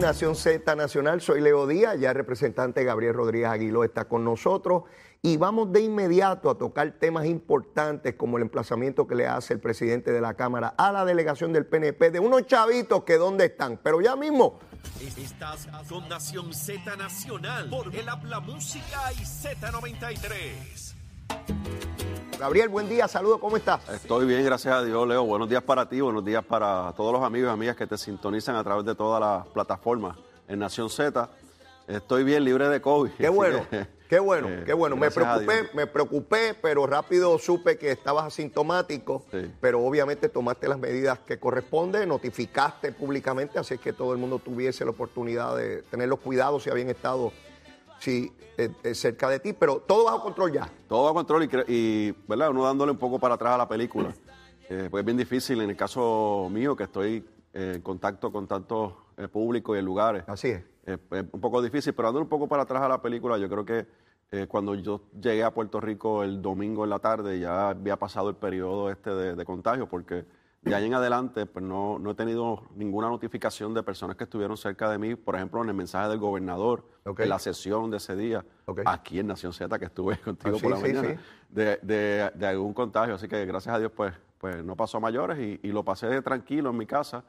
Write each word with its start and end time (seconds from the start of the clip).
Nación 0.00 0.34
Z 0.34 0.74
Nacional. 0.76 1.20
Soy 1.20 1.42
Leo 1.42 1.66
Díaz, 1.66 2.00
ya 2.00 2.08
el 2.10 2.16
representante 2.16 2.84
Gabriel 2.84 3.14
Rodríguez 3.14 3.48
Aguiló 3.48 3.82
está 3.84 4.06
con 4.06 4.24
nosotros 4.24 4.84
y 5.20 5.36
vamos 5.36 5.70
de 5.72 5.82
inmediato 5.82 6.48
a 6.48 6.56
tocar 6.56 6.90
temas 6.98 7.26
importantes 7.26 8.14
como 8.14 8.38
el 8.38 8.44
emplazamiento 8.44 9.06
que 9.06 9.14
le 9.14 9.26
hace 9.26 9.52
el 9.52 9.60
presidente 9.60 10.10
de 10.10 10.22
la 10.22 10.32
Cámara 10.34 10.74
a 10.78 10.90
la 10.90 11.04
delegación 11.04 11.52
del 11.52 11.66
PNP 11.66 12.10
de 12.10 12.18
unos 12.18 12.46
chavitos 12.46 13.04
que 13.04 13.18
dónde 13.18 13.44
están. 13.44 13.78
Pero 13.82 14.00
ya 14.00 14.16
mismo 14.16 14.58
Estás 15.00 15.68
Nación 16.08 16.54
Z 16.54 16.96
Nacional 16.96 17.68
por 17.68 17.94
el 17.94 18.08
Habla 18.08 18.40
Música 18.40 19.12
y 19.12 19.20
Z93. 19.22 22.09
Gabriel, 22.40 22.70
buen 22.70 22.88
día, 22.88 23.06
saludos, 23.06 23.38
¿cómo 23.38 23.58
estás? 23.58 23.86
Estoy 23.90 24.24
bien, 24.24 24.42
gracias 24.42 24.74
a 24.74 24.82
Dios, 24.82 25.06
Leo. 25.06 25.24
Buenos 25.24 25.46
días 25.46 25.62
para 25.62 25.86
ti, 25.90 26.00
buenos 26.00 26.24
días 26.24 26.42
para 26.42 26.90
todos 26.96 27.12
los 27.12 27.22
amigos 27.22 27.50
y 27.50 27.52
amigas 27.52 27.76
que 27.76 27.86
te 27.86 27.98
sintonizan 27.98 28.56
a 28.56 28.64
través 28.64 28.86
de 28.86 28.94
todas 28.94 29.20
las 29.20 29.46
plataformas 29.48 30.16
en 30.48 30.58
Nación 30.58 30.88
Z. 30.88 31.28
Estoy 31.86 32.24
bien, 32.24 32.42
libre 32.42 32.70
de 32.70 32.80
COVID. 32.80 33.10
Qué 33.18 33.28
bueno, 33.28 33.66
qué 34.08 34.18
bueno, 34.20 34.48
eh, 34.48 34.62
qué 34.64 34.72
bueno. 34.72 34.96
Me 34.96 35.10
preocupé, 35.10 35.68
me 35.74 35.86
preocupé, 35.86 36.54
pero 36.54 36.86
rápido 36.86 37.38
supe 37.38 37.76
que 37.76 37.90
estabas 37.90 38.24
asintomático, 38.24 39.22
Sí. 39.30 39.52
pero 39.60 39.84
obviamente 39.84 40.30
tomaste 40.30 40.66
las 40.66 40.78
medidas 40.78 41.18
que 41.18 41.38
corresponden, 41.38 42.08
notificaste 42.08 42.92
públicamente, 42.92 43.58
así 43.58 43.76
que 43.76 43.92
todo 43.92 44.14
el 44.14 44.18
mundo 44.18 44.38
tuviese 44.38 44.86
la 44.86 44.92
oportunidad 44.92 45.54
de 45.58 45.82
tener 45.82 46.08
los 46.08 46.20
cuidados 46.20 46.62
si 46.62 46.70
habían 46.70 46.88
estado 46.88 47.32
sí, 48.00 48.32
eh, 48.58 48.70
eh, 48.82 48.94
cerca 48.94 49.28
de 49.28 49.38
ti, 49.38 49.52
pero 49.52 49.76
todo 49.78 50.04
bajo 50.04 50.22
control 50.22 50.52
ya. 50.52 50.68
Todo 50.88 51.08
a 51.08 51.14
control 51.14 51.44
y, 51.44 51.72
y, 51.72 52.14
¿verdad? 52.26 52.50
uno 52.50 52.64
dándole 52.64 52.90
un 52.90 52.98
poco 52.98 53.20
para 53.20 53.34
atrás 53.34 53.54
a 53.54 53.58
la 53.58 53.68
película. 53.68 54.12
Eh, 54.68 54.88
pues 54.90 55.02
es 55.02 55.04
bien 55.04 55.16
difícil 55.16 55.60
en 55.60 55.70
el 55.70 55.76
caso 55.76 56.48
mío, 56.50 56.74
que 56.74 56.84
estoy 56.84 57.24
eh, 57.52 57.72
en 57.76 57.82
contacto 57.82 58.30
con 58.30 58.46
tantos 58.46 58.94
eh, 59.16 59.28
públicos 59.28 59.76
y 59.76 59.78
en 59.78 59.84
lugares. 59.84 60.24
Así 60.26 60.48
es. 60.48 60.62
Es 60.86 60.98
un 61.10 61.40
poco 61.40 61.62
difícil, 61.62 61.92
pero 61.92 62.08
dándole 62.08 62.24
un 62.24 62.28
poco 62.28 62.48
para 62.48 62.62
atrás 62.62 62.82
a 62.82 62.88
la 62.88 63.00
película, 63.00 63.38
yo 63.38 63.48
creo 63.48 63.64
que 63.64 63.86
eh, 64.32 64.46
cuando 64.48 64.74
yo 64.74 65.02
llegué 65.20 65.42
a 65.44 65.52
Puerto 65.52 65.80
Rico 65.80 66.22
el 66.22 66.40
domingo 66.40 66.84
en 66.84 66.90
la 66.90 67.00
tarde 67.00 67.38
ya 67.38 67.70
había 67.70 67.96
pasado 67.96 68.28
el 68.30 68.36
periodo 68.36 68.90
este 68.90 69.10
de, 69.10 69.34
de 69.34 69.44
contagio, 69.44 69.88
porque 69.88 70.24
de 70.62 70.74
ahí 70.74 70.84
en 70.86 70.94
adelante 70.94 71.46
pues 71.46 71.64
no, 71.64 71.98
no 71.98 72.10
he 72.10 72.14
tenido 72.14 72.64
ninguna 72.74 73.08
notificación 73.08 73.72
de 73.72 73.82
personas 73.82 74.16
que 74.16 74.24
estuvieron 74.24 74.56
cerca 74.58 74.90
de 74.90 74.98
mí, 74.98 75.14
por 75.14 75.34
ejemplo, 75.36 75.62
en 75.62 75.68
el 75.68 75.74
mensaje 75.74 76.08
del 76.10 76.18
gobernador, 76.18 76.84
Ok. 77.06 77.20
en 77.20 77.28
la 77.30 77.38
sesión 77.38 77.90
de 77.90 77.96
ese 77.96 78.14
día, 78.14 78.44
aquí 78.84 79.18
en 79.20 79.26
Nación 79.28 79.52
Z, 79.54 79.78
que 79.78 79.86
estuve 79.86 80.18
contigo 80.20 80.56
Ah, 80.56 80.58
sí, 80.58 80.62
por 80.62 80.70
la 80.70 80.76
sí, 80.76 80.82
mañana, 80.82 81.08
sí. 81.14 81.20
De, 81.48 81.78
de- 81.82 82.30
de 82.34 82.46
algún 82.46 82.74
contagio. 82.74 83.14
Así 83.14 83.26
que 83.26 83.44
gracias 83.46 83.74
a 83.74 83.78
Dios, 83.78 83.90
pues, 83.96 84.12
pues 84.38 84.62
no 84.62 84.76
pasó 84.76 84.98
a 84.98 85.00
mayores 85.00 85.38
y, 85.38 85.60
y 85.66 85.72
lo 85.72 85.82
pasé 85.84 86.20
tranquilo 86.22 86.70
en 86.70 86.76
mi 86.76 86.86
casa, 86.86 87.24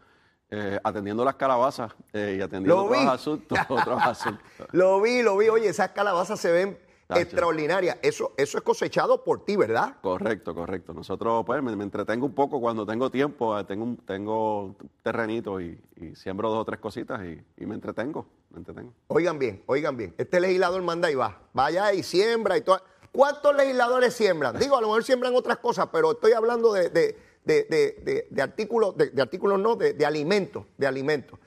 eh, 0.50 0.78
atendiendo 0.84 1.24
las 1.24 1.36
calabazas 1.36 1.94
eh, 2.12 2.36
y 2.38 2.42
atendiendo 2.42 2.84
otros 2.86 3.06
asuntos. 3.06 3.58
otros 3.70 4.02
asuntos. 4.04 4.46
Lo 4.74 5.00
vi, 5.02 5.22
lo 5.24 5.38
vi. 5.38 5.48
Oye, 5.48 5.70
esas 5.70 5.92
calabazas 5.92 6.38
se 6.40 6.52
ven 6.52 6.78
Tacho. 7.16 7.22
extraordinarias. 7.24 7.98
Eso, 8.02 8.34
eso 8.38 8.58
es 8.58 8.64
cosechado 8.64 9.24
por 9.24 9.46
ti, 9.46 9.56
¿verdad? 9.56 9.98
Correcto, 10.02 10.54
correcto. 10.56 10.94
Nosotros, 10.94 11.44
pues, 11.46 11.62
me, 11.62 11.76
me 11.76 11.84
entretengo 11.84 12.26
un 12.26 12.34
poco 12.34 12.60
cuando 12.60 12.86
tengo 12.86 13.10
tiempo. 13.10 13.58
eh, 13.60 13.64
Tengo 13.66 13.84
un 13.84 13.98
tengo 13.98 14.76
terrenito 15.04 15.60
y, 15.62 15.80
y 15.98 16.16
siembro 16.16 16.50
dos 16.50 16.60
o 16.60 16.66
tres 16.66 16.80
cositas 16.80 17.22
y, 17.24 17.42
y 17.62 17.66
me 17.66 17.76
entretengo, 17.76 18.26
me 18.52 18.60
entretengo. 18.60 18.94
Oigan 19.08 19.38
bien, 19.40 19.64
oigan 19.68 19.96
bien. 19.98 20.14
Este 20.18 20.40
legislador 20.40 20.82
manda 20.82 21.10
y 21.12 21.16
va. 21.16 21.40
Vaya 21.54 21.94
y 21.94 22.04
siembra 22.04 22.58
y 22.58 22.62
todo. 22.62 22.82
¿Cuántos 23.12 23.54
legisladores 23.56 24.14
siembran? 24.14 24.58
Digo, 24.58 24.78
a 24.78 24.82
lo 24.82 24.88
mejor 24.88 25.04
siembran 25.04 25.36
otras 25.36 25.58
cosas, 25.58 25.90
pero 25.92 26.12
estoy 26.14 26.32
hablando 26.32 26.72
de, 26.72 26.90
de, 26.90 27.18
de, 27.44 28.28
de- 28.30 28.42
artículos, 28.42 28.96
de, 28.96 29.10
de 29.10 29.22
artículos 29.22 29.60
no, 29.60 29.76
de, 29.76 29.94
de 29.94 30.06
alimentos, 30.06 30.66
de 30.78 30.88
alimentos. 30.88 31.38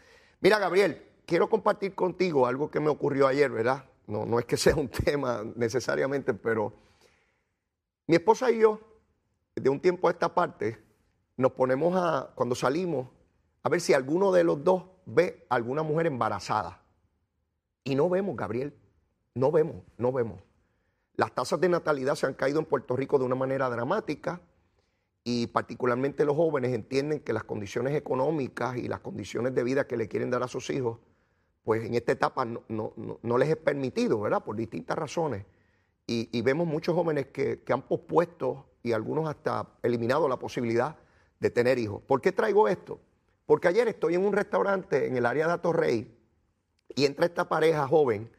Mira, 0.41 0.59
Gabriel, 0.59 1.03
quiero 1.25 1.49
compartir 1.49 1.95
contigo 1.95 2.47
algo 2.47 2.71
que 2.71 2.81
me 2.81 2.91
ocurrió 2.91 3.27
ayer, 3.27 3.51
¿verdad? 3.51 3.85
No, 4.07 4.27
no 4.27 4.39
es 4.39 4.45
que 4.45 4.57
sea 4.59 4.77
un 4.77 4.89
tema 4.89 5.43
necesariamente, 5.57 6.35
pero 6.35 6.73
mi 8.07 8.17
esposa 8.17 8.51
y 8.51 8.61
yo, 8.61 8.81
de 9.55 9.71
un 9.71 9.81
tiempo 9.81 10.09
a 10.09 10.11
esta 10.11 10.35
parte, 10.35 10.79
nos 11.37 11.53
ponemos 11.53 11.95
a, 11.97 12.33
cuando 12.35 12.55
salimos, 12.55 13.09
a 13.63 13.69
ver 13.69 13.81
si 13.81 13.95
alguno 13.95 14.31
de 14.31 14.45
los 14.45 14.63
dos 14.63 14.85
ve 15.07 15.47
a 15.49 15.55
alguna 15.55 15.83
mujer 15.83 16.07
embarazada. 16.07 16.83
Y 17.83 17.95
no 17.95 18.09
vemos, 18.09 18.37
Gabriel, 18.37 18.75
no 19.35 19.51
vemos, 19.51 19.77
no 19.97 20.13
vemos. 20.13 20.41
Las 21.17 21.33
tasas 21.33 21.61
de 21.61 21.69
natalidad 21.69 22.15
se 22.15 22.27
han 22.27 22.35
caído 22.35 22.59
en 22.59 22.67
Puerto 22.67 22.97
Rico 22.97 23.19
de 23.19 23.25
una 23.25 23.35
manera 23.35 23.71
dramática 23.71 24.41
y 25.23 25.47
particularmente 25.47 26.25
los 26.25 26.37
jóvenes 26.37 26.75
entienden 26.75 27.21
que 27.21 27.33
las 27.33 27.45
condiciones 27.45 27.95
económicas 27.95 28.77
y 28.77 28.89
las 28.89 29.01
condiciones 29.01 29.55
de 29.55 29.65
vida 29.65 29.87
que 29.87 29.97
le 29.97 30.09
quieren 30.09 30.31
dar 30.31 30.43
a 30.43 30.49
sus 30.49 30.69
hijos, 30.71 30.99
pues 31.65 31.85
en 31.85 31.95
esta 31.95 32.13
etapa 32.13 32.45
no, 32.45 32.63
no- 32.69 32.93
no- 33.23 33.39
les 33.39 33.49
es 33.49 33.57
permitido, 33.57 34.21
¿verdad? 34.21 34.45
Por 34.45 34.57
distintas 34.57 34.97
razones. 34.97 35.45
Y, 36.07 36.29
y 36.37 36.43
vemos 36.43 36.67
muchos 36.67 36.95
jóvenes 36.95 37.27
que, 37.29 37.63
que 37.63 37.73
han 37.73 37.83
pospuesto 37.83 38.67
y 38.83 38.93
algunos 38.93 39.27
hasta 39.29 39.67
eliminado 39.83 40.29
la 40.29 40.39
posibilidad 40.39 40.97
de 41.41 41.51
tener 41.51 41.79
hijos. 41.79 42.03
¿Por 42.03 42.21
qué 42.21 42.33
traigo 42.33 42.69
esto? 42.69 43.01
Porque 43.47 43.69
ayer 43.69 43.89
estoy 43.89 44.15
en 44.15 44.25
un 44.25 44.33
restaurante 44.35 45.07
en 45.07 45.17
el 45.17 45.25
área 45.27 45.47
de 45.47 45.53
Atorrey 45.55 46.15
y 46.95 47.07
entra 47.07 47.25
esta 47.27 47.49
pareja 47.49 47.89
joven 47.89 48.31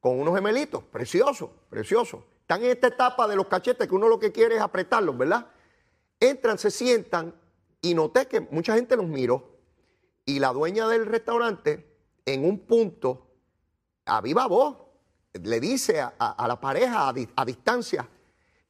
con 0.00 0.18
unos 0.18 0.34
gemelitos, 0.34 0.82
preciosos, 0.82 1.50
preciosos. 1.70 2.24
Están 2.40 2.64
en 2.64 2.72
esta 2.72 2.88
etapa 2.88 3.28
de 3.28 3.36
los 3.36 3.46
cachetes 3.46 3.86
que 3.86 3.94
uno 3.94 4.08
lo 4.08 4.18
que 4.18 4.32
quiere 4.32 4.56
es 4.56 4.60
apretarlos, 4.60 5.16
¿verdad? 5.16 5.46
Entran, 6.18 6.58
se 6.58 6.70
sientan 6.72 7.34
y 7.80 7.94
noté 7.94 8.26
que 8.26 8.40
mucha 8.40 8.74
gente 8.74 8.96
los 8.96 9.06
miró 9.06 9.58
y 10.24 10.40
la 10.40 10.52
dueña 10.52 10.88
del 10.88 11.06
restaurante 11.06 11.91
en 12.24 12.44
un 12.44 12.60
punto, 12.60 13.26
a 14.04 14.20
viva 14.20 14.46
voz, 14.46 14.76
le 15.34 15.60
dice 15.60 16.00
a, 16.00 16.46
la 16.46 16.60
pareja 16.60 17.08
a 17.08 17.44
distancia 17.44 18.08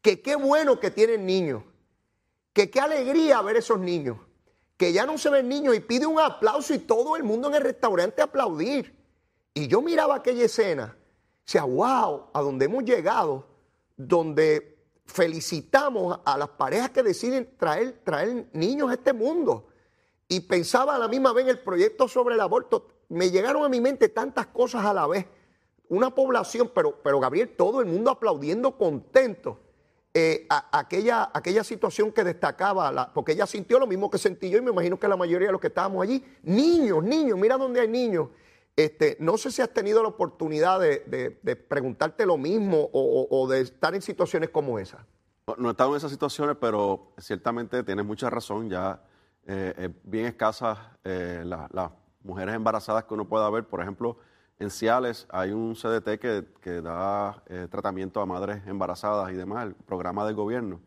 que 0.00 0.20
qué 0.20 0.36
bueno 0.36 0.78
que 0.78 0.90
tienen 0.90 1.24
niños, 1.24 1.62
que 2.52 2.70
qué 2.70 2.80
alegría 2.80 3.40
ver 3.40 3.56
esos 3.56 3.78
niños, 3.78 4.18
que 4.76 4.92
ya 4.92 5.06
no 5.06 5.16
se 5.16 5.30
ven 5.30 5.48
niños 5.48 5.76
y 5.76 5.80
pide 5.80 6.06
un 6.06 6.18
aplauso 6.18 6.74
y 6.74 6.78
todo 6.78 7.16
el 7.16 7.22
mundo 7.22 7.48
en 7.48 7.54
el 7.54 7.62
restaurante 7.62 8.20
aplaudir. 8.20 8.94
Y 9.54 9.68
yo 9.68 9.80
miraba 9.80 10.16
aquella 10.16 10.44
escena, 10.44 10.96
decía, 11.46 11.62
wow, 11.62 12.30
a 12.32 12.40
donde 12.42 12.64
hemos 12.64 12.84
llegado, 12.84 13.46
donde 13.96 14.72
felicitamos 15.06 16.20
a 16.24 16.36
las 16.36 16.48
parejas 16.48 16.90
que 16.90 17.02
deciden 17.02 17.56
traer, 17.56 18.00
traer 18.04 18.48
niños 18.52 18.90
a 18.90 18.94
este 18.94 19.12
mundo. 19.12 19.68
Y 20.26 20.40
pensaba 20.40 20.96
a 20.96 20.98
la 20.98 21.08
misma 21.08 21.32
vez 21.32 21.44
en 21.44 21.50
el 21.50 21.58
proyecto 21.60 22.08
sobre 22.08 22.34
el 22.34 22.40
aborto. 22.40 22.88
Me 23.12 23.30
llegaron 23.30 23.64
a 23.64 23.68
mi 23.68 23.80
mente 23.80 24.08
tantas 24.08 24.46
cosas 24.48 24.84
a 24.84 24.92
la 24.94 25.06
vez. 25.06 25.26
Una 25.88 26.14
población, 26.14 26.70
pero, 26.74 26.98
pero 27.02 27.20
Gabriel, 27.20 27.50
todo 27.56 27.80
el 27.80 27.86
mundo 27.86 28.10
aplaudiendo 28.10 28.76
contento. 28.78 29.60
eh, 30.14 30.46
aquella, 30.72 31.30
aquella 31.32 31.64
situación 31.64 32.12
que 32.12 32.22
destacaba, 32.22 33.10
porque 33.14 33.32
ella 33.32 33.46
sintió 33.46 33.78
lo 33.78 33.86
mismo 33.86 34.10
que 34.10 34.18
sentí 34.18 34.50
yo 34.50 34.58
y 34.58 34.60
me 34.60 34.70
imagino 34.70 34.98
que 34.98 35.08
la 35.08 35.16
mayoría 35.16 35.48
de 35.48 35.52
los 35.52 35.60
que 35.60 35.68
estábamos 35.68 36.02
allí, 36.02 36.22
niños, 36.42 37.02
niños, 37.02 37.38
mira 37.38 37.56
dónde 37.56 37.80
hay 37.80 37.88
niños. 37.88 38.28
Este, 38.76 39.16
no 39.20 39.36
sé 39.38 39.50
si 39.50 39.62
has 39.62 39.70
tenido 39.70 40.02
la 40.02 40.08
oportunidad 40.08 40.80
de, 40.80 41.00
preguntarte 41.68 42.26
lo 42.26 42.36
mismo 42.36 42.88
o, 42.92 43.46
de 43.48 43.60
estar 43.62 43.94
en 43.94 44.02
situaciones 44.02 44.50
como 44.50 44.78
esa. 44.78 45.06
No, 45.58 45.68
he 45.68 45.72
estado 45.72 45.90
en 45.90 45.96
esas 45.96 46.10
situaciones, 46.10 46.56
pero 46.60 47.12
ciertamente 47.18 47.82
tienes 47.82 48.04
mucha 48.04 48.28
razón. 48.30 48.68
Ya 48.70 49.02
eh, 49.46 49.74
es 49.76 49.90
bien 50.04 50.26
escasas 50.26 50.78
eh, 51.04 51.42
la- 51.44 51.68
las 51.72 51.90
mujeres 52.24 52.54
embarazadas 52.54 53.04
que 53.04 53.14
uno 53.14 53.26
pueda 53.26 53.48
ver. 53.50 53.64
Por 53.64 53.80
ejemplo, 53.80 54.16
en 54.58 54.70
Ciales 54.70 55.26
hay 55.30 55.50
un 55.50 55.74
CDT 55.74 56.18
que, 56.18 56.46
que 56.60 56.80
da 56.80 57.42
eh, 57.46 57.66
tratamiento 57.70 58.20
a 58.20 58.26
madres 58.26 58.66
embarazadas 58.66 59.30
y 59.30 59.34
demás, 59.34 59.66
el 59.66 59.74
programa 59.74 60.24
del 60.24 60.34
gobierno. 60.34 60.80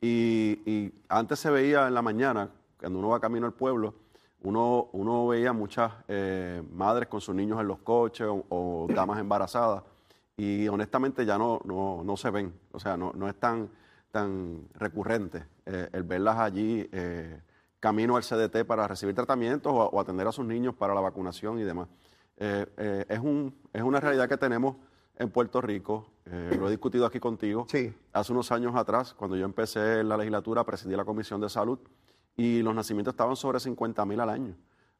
Y, 0.00 0.60
y 0.64 0.94
antes 1.08 1.40
se 1.40 1.50
veía 1.50 1.88
en 1.88 1.94
la 1.94 2.02
mañana, 2.02 2.50
cuando 2.78 2.98
uno 2.98 3.08
va 3.08 3.20
camino 3.20 3.46
al 3.46 3.52
pueblo, 3.52 3.94
uno, 4.42 4.88
uno 4.92 5.26
veía 5.26 5.52
muchas 5.52 5.92
eh, 6.06 6.62
madres 6.72 7.08
con 7.08 7.20
sus 7.20 7.34
niños 7.34 7.60
en 7.60 7.66
los 7.66 7.78
coches 7.78 8.28
o, 8.28 8.86
damas 8.88 9.18
embarazadas 9.18 9.82
y 10.36 10.68
honestamente 10.68 11.26
ya 11.26 11.36
no, 11.36 11.60
no, 11.64 12.02
no 12.04 12.16
se 12.16 12.30
ven, 12.30 12.52
o 12.70 12.78
sea, 12.78 12.96
no, 12.96 13.12
no 13.14 13.28
es 13.28 13.34
tan, 13.34 13.68
tan 14.12 14.68
recurrente 14.74 15.44
eh, 15.66 15.88
el 15.92 16.04
verlas 16.04 16.38
allí 16.38 16.88
camino 17.80 18.16
al 18.16 18.22
CDT 18.22 18.64
para 18.66 18.86
recibir 18.88 19.14
tratamientos 19.14 19.72
o, 19.72 19.76
o 19.86 20.00
atender 20.00 20.26
a 20.26 20.32
sus 20.32 20.44
niños 20.46 20.74
para 20.74 20.94
la 20.94 21.00
vacunación 21.00 21.58
y 21.58 21.64
demás. 21.64 21.88
Eh, 22.36 22.66
eh, 22.76 23.04
es, 23.08 23.18
un, 23.18 23.54
es 23.72 23.82
una 23.82 24.00
realidad 24.00 24.28
que 24.28 24.36
tenemos 24.36 24.76
en 25.16 25.30
Puerto 25.30 25.60
Rico, 25.60 26.06
eh, 26.26 26.56
lo 26.58 26.68
he 26.68 26.70
discutido 26.70 27.04
aquí 27.04 27.18
contigo. 27.18 27.66
Sí. 27.68 27.92
Hace 28.12 28.32
unos 28.32 28.52
años 28.52 28.76
atrás, 28.76 29.14
cuando 29.14 29.36
yo 29.36 29.44
empecé 29.44 30.04
la 30.04 30.16
legislatura, 30.16 30.64
presidí 30.64 30.94
la 30.94 31.04
Comisión 31.04 31.40
de 31.40 31.48
Salud 31.48 31.78
y 32.36 32.62
los 32.62 32.74
nacimientos 32.74 33.14
estaban 33.14 33.34
sobre 33.34 33.58
50 33.58 34.04
mil 34.06 34.20
al 34.20 34.30
año. 34.30 34.54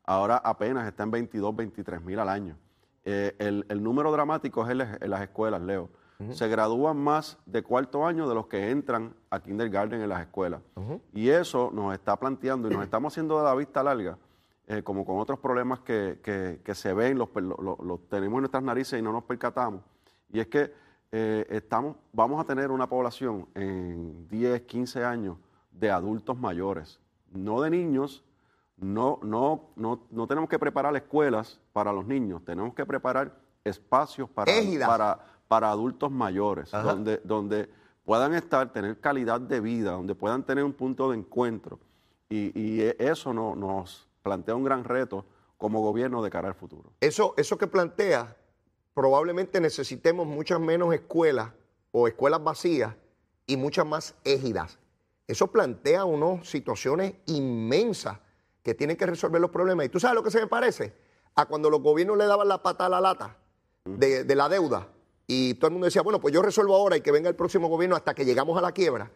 Ahora 0.05 0.39
apenas 0.39 0.89
está 0.89 1.05
en 1.05 1.13
22, 1.13 1.55
23 1.55 2.03
mil 2.03 2.19
al 2.19 2.29
año. 2.29 2.57
Eh, 3.05 3.37
el, 3.39 3.65
el 3.69 3.83
número 3.83 4.11
dramático 4.11 4.65
es 4.65 4.71
en, 4.71 4.79
las- 4.79 5.01
en 5.01 5.11
las 5.11 5.21
Se 6.33 6.49
gradúan 6.49 6.97
más 6.97 7.39
de 7.47 7.63
cuarto 7.63 8.05
año 8.05 8.29
de 8.29 8.35
los 8.35 8.47
que 8.49 8.71
entran 8.71 9.15
a 9.31 9.39
kindergarten 9.41 10.01
en 10.01 10.09
las 10.09 10.21
escuelas. 10.21 10.61
Y 11.15 11.29
eso 11.29 11.71
nos 11.73 11.95
está 11.95 12.17
planteando 12.17 12.69
y 12.69 12.73
nos 12.75 12.83
estamos 12.83 13.13
haciendo 13.13 13.39
de 13.39 13.45
la 13.45 13.55
vista 13.55 13.83
larga 13.85 14.19
eh, 14.67 14.83
como 14.83 15.07
con 15.07 15.19
otros 15.19 15.39
problemas 15.39 15.79
que, 15.81 16.19
que- 16.23 16.61
que 16.65 16.75
se 16.75 16.93
ven, 16.93 17.17
los, 17.19 17.29
tenemos 18.09 18.37
en 18.37 18.41
nuestras 18.41 18.63
narices 18.63 18.99
y 18.99 19.03
no 19.03 19.13
nos 19.13 19.25
percatamos. 19.25 19.81
Y 20.33 20.41
es 20.41 20.49
que 20.49 20.73
eh, 21.13 21.47
estamos, 21.49 21.97
vamos 22.13 22.41
a 22.41 22.45
tener 22.45 22.71
una 22.71 22.87
población 22.89 23.47
en 23.55 24.27
10, 24.29 24.63
15 24.63 25.05
años 25.05 25.37
de 25.71 25.91
adultos 25.91 26.37
mayores, 26.39 27.01
no 27.33 27.61
de 27.63 27.71
niños. 27.71 28.25
No, 28.77 29.19
no, 29.23 29.71
no, 29.77 30.01
no 30.11 30.27
tenemos 30.27 30.49
que 30.51 30.59
preparar 30.59 30.95
escuelas 30.97 31.59
para 31.73 31.93
los 31.93 32.07
niños, 32.07 32.45
tenemos 32.45 32.75
que 32.75 32.85
preparar 32.87 33.35
espacios 33.65 34.29
para, 34.31 34.53
Égidas. 34.53 34.89
para, 34.89 35.19
para 35.49 35.71
adultos 35.71 36.11
mayores, 36.11 36.73
Ajá. 36.75 36.93
donde, 36.93 37.19
donde 37.25 37.69
puedan 38.05 38.35
estar, 38.35 38.73
tener 38.73 39.01
calidad 39.01 39.41
de 39.41 39.61
vida, 39.61 39.93
donde 39.93 40.15
puedan 40.15 40.45
tener 40.45 40.63
un 40.65 40.73
punto 40.75 41.11
de 41.11 41.17
encuentro. 41.19 41.79
Y, 42.29 42.53
y 42.59 42.83
e- 42.83 42.97
eso 42.99 43.33
no- 43.33 43.57
nos 43.57 44.07
plantea 44.23 44.55
un 44.55 44.65
gran 44.65 44.85
reto 44.85 45.25
como 45.57 45.81
gobierno 45.81 46.23
de 46.23 46.31
cara 46.31 46.49
al 46.49 46.55
futuro. 46.55 46.93
Eso, 47.01 47.35
eso 47.37 47.57
que 47.59 47.67
plantea, 47.67 48.37
probablemente 48.95 49.61
necesitemos 49.61 50.27
muchas 50.27 50.61
menos 50.61 50.93
escuelas 50.95 51.51
o 51.91 52.07
escuelas 52.07 52.43
vacías 52.45 52.95
y 53.47 53.57
muchas 53.57 53.87
más 53.87 54.15
égidas. 54.25 54.79
Eso 55.27 55.47
plantea 55.49 56.05
unas 56.05 56.47
situaciones 56.47 57.15
inmensas 57.27 58.19
que 58.63 58.75
tienen 58.75 58.97
que 58.97 59.07
resolver 59.07 59.41
los 59.41 59.51
problemas. 59.51 59.87
¿Y 59.87 59.89
tú 59.89 59.99
sabes 60.01 60.15
lo 60.15 60.23
que 60.23 60.31
se 60.31 60.41
me 60.41 60.47
parece? 60.47 60.95
A 61.35 61.47
cuando 61.47 61.71
los 61.71 61.81
gobiernos 61.83 62.19
le 62.19 62.27
daban 62.27 62.49
la 62.49 62.63
pata 62.63 62.87
a 62.87 62.89
la 62.89 63.01
lata 63.01 63.37
de, 63.85 64.25
de 64.25 64.35
la 64.35 64.49
deuda 64.49 64.89
y 65.31 65.55
todo 65.55 65.67
el 65.69 65.73
mundo 65.73 65.85
decía, 65.85 66.01
bueno, 66.01 66.21
pues 66.21 66.33
yo 66.33 66.41
resuelvo 66.41 66.75
ahora 66.75 66.97
y 66.97 67.03
que 67.03 67.13
venga 67.13 67.29
el 67.29 67.37
próximo 67.37 67.69
gobierno 67.69 67.95
hasta 67.95 68.15
que 68.15 68.25
llegamos 68.25 68.57
a 68.57 68.63
la 68.63 68.73
quiebra. 68.73 69.11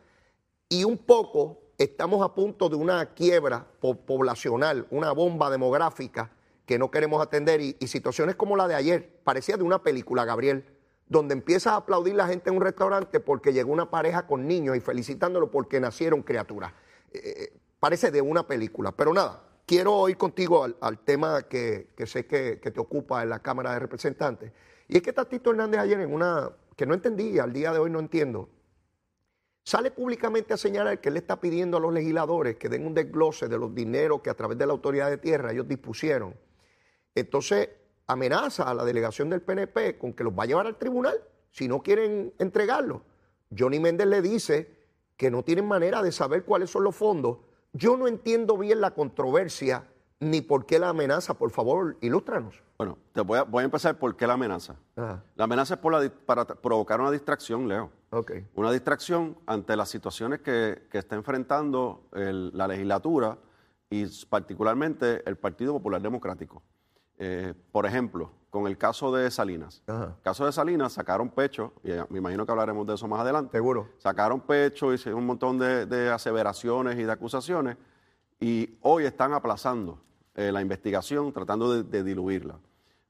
Y 0.69 0.85
un 0.85 0.99
poco 0.99 1.63
estamos 1.79 2.23
a 2.23 2.35
punto 2.35 2.69
de 2.69 2.77
una 2.77 3.15
quiebra 3.15 3.67
po- 3.81 3.95
poblacional, 3.95 4.87
una 4.91 5.13
bomba 5.13 5.51
demográfica 5.51 6.31
que 6.67 6.79
no 6.79 6.91
queremos 6.91 7.23
atender 7.23 7.63
y, 7.63 7.75
situaciones 7.87 8.37
como 8.37 8.57
la 8.57 8.69
de 8.69 8.75
ayer, 8.75 9.21
parecía 9.25 9.57
de 9.57 9.63
una 9.63 9.83
película, 9.83 10.27
Gabriel, 10.27 10.67
donde 11.09 11.33
empieza 11.33 11.73
a 11.73 11.77
aplaudir 11.77 12.15
la 12.15 12.27
gente 12.27 12.51
en 12.51 12.57
un 12.57 12.63
restaurante 12.63 13.19
porque 13.19 13.55
llegó 13.55 13.73
una 13.73 13.91
pareja 13.91 14.27
con 14.27 14.47
niños 14.47 14.77
y 14.77 14.81
felicitándolo 14.81 15.51
porque 15.51 15.81
nacieron 15.81 16.23
criaturas. 16.23 16.75
Eh, 17.11 17.21
eh, 17.25 17.59
parece 17.81 18.11
de 18.11 18.21
una 18.21 18.47
película, 18.47 18.93
pero 18.93 19.15
nada, 19.15 19.43
quiero 19.65 20.07
ir 20.11 20.19
contigo 20.19 20.63
al, 20.79 20.99
tema 20.99 21.43
que, 21.45 21.89
sé 22.05 22.27
que 22.27 22.57
te 22.59 22.81
ocupa 22.81 23.23
en 23.23 23.31
la 23.31 23.39
Cámara 23.39 23.73
de 23.73 23.79
Representantes. 23.79 24.53
Y 24.89 24.97
es 24.97 25.03
que 25.03 25.13
Tatito 25.13 25.51
Hernández 25.51 25.81
ayer 25.81 26.01
en 26.01 26.13
una, 26.13 26.51
que 26.77 26.87
no 26.87 26.95
entendí, 26.95 27.39
al 27.39 27.53
día 27.53 27.73
de 27.73 27.79
hoy 27.79 27.91
no 27.91 28.01
entiendo, 28.01 28.49
sale 29.65 29.91
públicamente 29.91 30.55
a 30.55 30.57
señalar 30.57 31.01
que 31.01 31.09
él 31.09 31.17
está 31.17 31.41
pidiendo 31.41 31.77
a 31.77 31.81
los 31.81 31.93
legisladores 31.93 32.57
que 32.57 32.69
den 32.69 32.87
un 32.87 32.95
desglose 32.95 33.49
de 33.49 33.59
los 33.59 33.75
dineros 33.75 34.21
que 34.21 34.31
a 34.31 34.35
través 34.35 34.59
de 34.59 34.67
la 34.67 34.73
autoridad 34.73 35.09
de 35.11 35.19
tierra 35.19 35.53
ellos 35.53 35.69
dispusieron. 35.69 36.35
Entonces 37.15 37.71
amenaza 38.07 38.65
a 38.65 38.75
la 38.75 38.85
delegación 38.85 39.31
del 39.31 39.43
PNP 39.43 39.99
con 39.99 40.13
que 40.13 40.25
los 40.25 40.33
va 40.33 40.45
a 40.45 40.47
llevar 40.47 40.67
al 40.67 40.79
tribunal 40.79 41.23
si 41.51 41.69
no 41.69 41.83
quieren 41.83 42.33
entregarlo. 42.39 43.03
Johnny 43.57 43.79
Méndez 43.79 44.07
le 44.07 44.23
dice 44.23 44.83
que 45.17 45.31
no 45.31 45.45
tienen 45.45 45.69
manera 45.69 46.03
de 46.03 46.11
saber 46.11 46.45
cuáles 46.45 46.71
son 46.71 46.85
los 46.85 46.97
fondos. 46.97 47.39
Yo 47.73 47.97
no 47.97 48.09
entiendo 48.09 48.57
bien 48.57 48.81
la 48.81 48.93
controversia 48.93 49.87
ni 50.23 50.41
por 50.41 50.67
qué 50.67 50.79
la 50.79 50.91
amenaza. 50.91 51.35
Por 51.35 51.51
favor, 51.51 51.97
ilústranos. 52.01 52.63
Bueno, 52.79 52.97
te 53.13 53.21
voy 53.23 53.39
a, 53.39 53.43
voy 53.43 53.63
a 53.63 53.65
empezar 53.65 53.99
por 53.99 54.15
qué 54.17 54.27
la 54.27 54.35
amenaza. 54.35 54.77
Ajá. 54.95 55.23
La 55.35 55.45
amenaza 55.45 55.75
es 55.75 55.81
por 55.81 55.93
la 55.93 56.09
para 56.25 56.45
provocar 56.47 57.01
una 57.01 57.11
distracción, 57.11 57.67
Leo. 57.69 57.91
Ok. 58.11 58.33
Una 58.55 58.71
distracción 58.71 59.37
ante 59.47 59.75
las 59.77 59.89
situaciones 59.89 60.41
que, 60.41 60.87
que 60.91 60.99
está 60.99 61.17
enfrentando 61.17 62.05
el- 62.13 62.57
la 62.57 62.69
legislatura 62.69 63.37
y 63.91 64.07
particularmente 64.29 65.29
el 65.29 65.37
Partido 65.37 65.73
Popular 65.73 66.01
Democrático. 66.01 66.63
Eh, 67.19 67.53
por 67.73 67.85
ejemplo, 67.85 68.31
con 68.49 68.67
el 68.67 68.79
caso 68.79 69.13
de 69.13 69.29
Salinas. 69.31 69.83
Ajá. 69.89 70.15
El 70.17 70.23
caso 70.23 70.47
de 70.47 70.53
Salinas 70.53 70.93
sacaron 70.93 71.31
pecho, 71.31 71.73
y 71.83 71.91
eh, 71.91 72.05
me 72.11 72.19
imagino 72.19 72.47
que 72.47 72.53
hablaremos 72.53 72.87
de 72.87 72.95
eso 72.95 73.09
más 73.09 73.21
adelante. 73.21 73.59
Seguro. 73.59 73.89
Sacaron 73.99 74.41
pecho, 74.41 74.93
hicieron 74.95 75.21
un 75.21 75.27
montón 75.27 75.59
de, 75.59 75.87
de 75.87 76.11
aseveraciones 76.11 76.97
y 76.99 77.03
de 77.05 77.13
acusaciones, 77.13 77.77
y 78.41 78.79
hoy 78.83 79.05
están 79.05 79.33
aplazando 79.35 79.99
eh, 80.35 80.51
la 80.53 80.61
investigación, 80.61 81.33
tratando 81.33 81.83
de, 81.83 82.03
diluirla. 82.05 82.59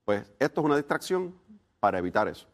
Pues 0.05 0.31
esto 0.39 0.61
es 0.61 0.65
una 0.65 0.77
distracción 0.77 1.35
para 1.81 1.99
evitar 1.99 2.29
eso. 2.29 2.47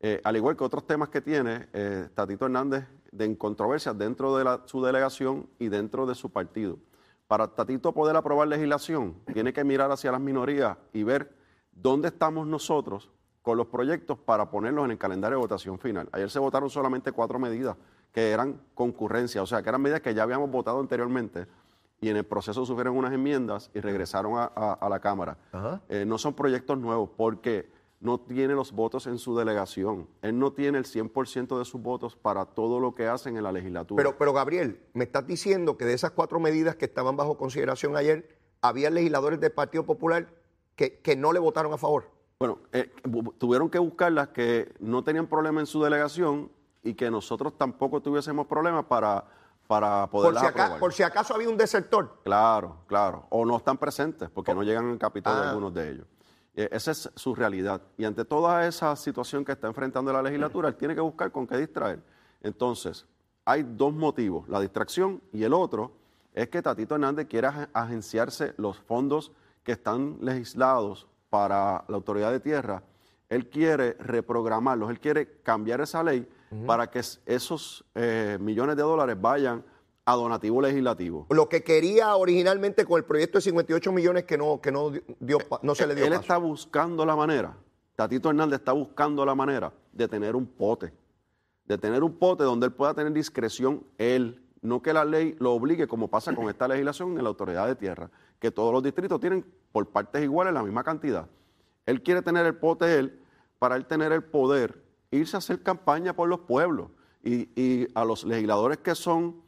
Eh, 0.00 0.20
al 0.24 0.36
igual 0.36 0.56
que 0.56 0.64
otros 0.64 0.86
temas 0.86 1.08
que 1.08 1.20
tiene 1.20 1.68
eh, 1.72 2.08
Tatito 2.14 2.46
Hernández 2.46 2.86
de 3.10 3.36
controversias 3.36 3.96
dentro 3.98 4.36
de 4.36 4.44
la- 4.44 4.62
su 4.66 4.82
delegación 4.82 5.48
y 5.58 5.68
dentro 5.68 6.06
de 6.06 6.14
su 6.14 6.30
partido. 6.30 6.78
Para 7.26 7.48
Tatito 7.48 7.92
poder 7.92 8.16
aprobar 8.16 8.48
legislación, 8.48 9.16
tiene 9.34 9.52
que 9.52 9.64
mirar 9.64 9.90
hacia 9.90 10.12
las 10.12 10.20
minorías 10.20 10.78
y 10.92 11.02
ver 11.02 11.34
dónde 11.72 12.08
estamos 12.08 12.46
nosotros 12.46 13.10
con 13.42 13.56
los 13.56 13.66
proyectos 13.66 14.18
para 14.18 14.50
ponerlos 14.50 14.84
en 14.84 14.92
el 14.92 14.98
calendario 14.98 15.36
de 15.38 15.42
votación 15.42 15.78
final. 15.78 16.08
Ayer 16.12 16.30
se 16.30 16.38
votaron 16.38 16.70
solamente 16.70 17.12
cuatro 17.12 17.38
medidas 17.38 17.76
que 18.12 18.30
eran 18.30 18.60
concurrencia, 18.74 19.42
o 19.42 19.46
sea, 19.46 19.62
que 19.62 19.68
eran 19.68 19.82
medidas 19.82 20.00
que 20.00 20.14
ya 20.14 20.22
habíamos 20.22 20.50
votado 20.50 20.80
anteriormente 20.80 21.46
y 22.00 22.08
en 22.10 22.16
el 22.16 22.24
proceso 22.24 22.64
sufrieron 22.64 22.96
unas 22.96 23.12
enmiendas 23.12 23.70
y 23.74 23.80
regresaron 23.80 24.36
a, 24.38 24.44
a- 24.54 24.72
a 24.74 24.88
la 24.88 25.00
Cámara. 25.00 25.36
Eh, 25.88 26.04
no 26.06 26.18
son 26.18 26.34
proyectos 26.34 26.78
nuevos 26.78 27.10
porque 27.16 27.70
no 28.00 28.20
tiene 28.20 28.54
los 28.54 28.70
votos 28.72 29.08
en 29.08 29.18
su 29.18 29.36
delegación. 29.36 30.06
Él 30.22 30.38
no 30.38 30.52
tiene 30.52 30.78
el 30.78 30.84
100% 30.84 31.58
de 31.58 31.64
sus 31.64 31.82
votos 31.82 32.14
para 32.14 32.44
todo 32.44 32.78
lo 32.78 32.94
que 32.94 33.08
hacen 33.08 33.36
en 33.36 33.42
la 33.42 33.50
legislatura. 33.50 33.96
Pero, 34.02 34.16
pero 34.16 34.32
Gabriel, 34.32 34.80
me 34.94 35.02
estás 35.04 35.26
diciendo 35.26 35.76
que 35.76 35.84
de 35.84 35.94
esas 35.94 36.12
cuatro 36.12 36.38
medidas 36.38 36.76
que 36.76 36.84
estaban 36.84 37.16
bajo 37.16 37.36
consideración 37.36 37.96
ayer, 37.96 38.28
había 38.60 38.90
legisladores 38.90 39.40
del 39.40 39.50
Partido 39.50 39.84
Popular 39.84 40.28
que, 40.76 41.00
que 41.00 41.16
no 41.16 41.32
le 41.32 41.40
votaron 41.40 41.72
a 41.72 41.78
favor. 41.78 42.10
Bueno, 42.38 42.60
eh, 42.70 42.92
tuvieron 43.38 43.68
que 43.68 43.80
buscar 43.80 44.12
las 44.12 44.28
que 44.28 44.72
no 44.78 45.02
tenían 45.02 45.26
problema 45.26 45.58
en 45.58 45.66
su 45.66 45.82
delegación 45.82 46.52
y 46.84 46.94
que 46.94 47.10
nosotros 47.10 47.58
tampoco 47.58 48.00
tuviésemos 48.00 48.46
problemas 48.46 48.84
para, 48.84 49.24
para 49.68 50.06
Por 50.08 50.22
poderlas 50.32 50.52
si, 50.74 50.80
por 50.80 50.92
si 50.94 51.02
acaso 51.04 51.34
había 51.34 51.48
un 51.48 51.56
desertor. 51.56 52.20
Claro, 52.24 52.78
claro. 52.86 53.26
O 53.28 53.44
no 53.44 53.58
están 53.58 53.76
presentes 53.78 54.30
porque 54.30 54.54
no 54.54 54.62
llegan 54.64 54.90
al 54.90 54.98
Capitolio 54.98 55.42
Ah. 55.42 55.50
algunos 55.50 55.72
de 55.74 55.90
ellos. 55.90 56.06
Eh, 56.54 56.68
esa 56.72 56.90
es 56.90 57.10
su 57.14 57.34
realidad. 57.34 57.80
Y 57.98 58.04
ante 58.06 58.24
toda 58.24 58.66
esa 58.66 58.96
situación 58.96 59.44
que 59.44 59.52
está 59.52 59.68
enfrentando 59.68 60.10
la 60.12 60.22
legislatura, 60.22 60.68
él 60.68 60.74
tiene 60.76 60.94
que 60.94 61.00
buscar 61.02 61.30
con 61.30 61.46
qué 61.46 61.56
distraer. 61.58 62.02
Entonces, 62.42 63.06
hay 63.44 63.62
dos 63.62 63.92
motivos, 63.92 64.48
la 64.48 64.58
distracción 64.60 65.20
y 65.32 65.44
el 65.44 65.52
otro 65.52 65.92
es 66.32 66.48
que 66.48 66.62
Tatito 66.62 66.94
Hernández 66.94 67.28
quiere 67.28 67.48
ag- 67.48 67.68
agenciarse 67.74 68.54
los 68.56 68.78
fondos 68.78 69.32
que 69.62 69.72
están 69.72 70.16
legislados 70.22 71.06
para 71.28 71.84
la 71.88 71.94
autoridad 71.96 72.30
de 72.32 72.40
tierra. 72.40 72.82
Él 73.28 73.50
quiere 73.50 73.92
reprogramarlos, 74.00 74.88
él 74.88 74.98
quiere 74.98 75.42
cambiar 75.42 75.82
esa 75.82 76.02
ley 76.02 76.26
para 76.66 76.88
que 76.90 77.00
es- 77.00 77.20
esos 77.26 77.84
eh, 77.94 78.38
millones 78.40 78.76
de 78.76 78.82
dólares 78.82 79.16
vayan 79.20 79.64
a 80.04 80.14
donativo 80.14 80.62
legislativo. 80.62 81.26
Lo 81.30 81.48
que 81.48 81.62
quería 81.62 82.16
originalmente 82.16 82.84
con 82.86 82.96
el 82.98 83.04
proyecto 83.04 83.38
de 83.38 83.42
58 83.42 83.92
millones 83.92 84.24
que 84.24 84.38
no, 84.38 84.60
que 84.60 84.72
no, 84.72 84.90
dio, 85.20 85.38
pa- 85.38 85.60
no 85.62 85.74
se 85.74 85.86
le 85.86 85.94
dio 85.94 86.04
Él 86.04 86.10
paso. 86.10 86.22
está 86.22 86.36
buscando 86.38 87.04
la 87.04 87.14
manera, 87.14 87.54
Tatito 87.94 88.30
Hernández 88.30 88.60
está 88.60 88.72
buscando 88.72 89.26
la 89.26 89.34
manera 89.34 89.72
de 89.92 90.08
tener 90.08 90.34
un 90.36 90.46
pote, 90.46 90.92
de 91.66 91.76
tener 91.76 92.02
un 92.02 92.16
pote 92.16 92.44
donde 92.44 92.66
él 92.66 92.72
pueda 92.72 92.94
tener 92.94 93.12
discreción 93.12 93.82
él, 93.98 94.42
no 94.62 94.80
que 94.80 94.92
la 94.94 95.04
ley 95.04 95.36
lo 95.38 95.52
obligue 95.52 95.86
como 95.86 96.08
pasa 96.08 96.34
con 96.34 96.48
esta 96.48 96.66
legislación 96.66 97.18
en 97.18 97.24
la 97.24 97.28
autoridad 97.28 97.66
de 97.66 97.74
tierra, 97.76 98.10
que 98.38 98.50
todos 98.50 98.72
los 98.72 98.82
distritos 98.82 99.20
tienen 99.20 99.44
por 99.72 99.86
partes 99.88 100.22
iguales 100.22 100.54
la 100.54 100.62
misma 100.62 100.82
cantidad. 100.84 101.26
Él 101.84 102.02
quiere 102.02 102.22
tener 102.22 102.46
el 102.46 102.54
pote 102.56 102.98
él 102.98 103.20
para 103.58 103.76
él 103.76 103.84
tener 103.86 104.12
el 104.12 104.22
poder, 104.24 104.82
irse 105.10 105.36
a 105.36 105.38
hacer 105.38 105.62
campaña 105.62 106.14
por 106.14 106.28
los 106.28 106.40
pueblos 106.40 106.90
y, 107.22 107.48
y 107.60 107.88
a 107.94 108.04
los 108.04 108.24
legisladores 108.24 108.78
que 108.78 108.94
son 108.94 109.42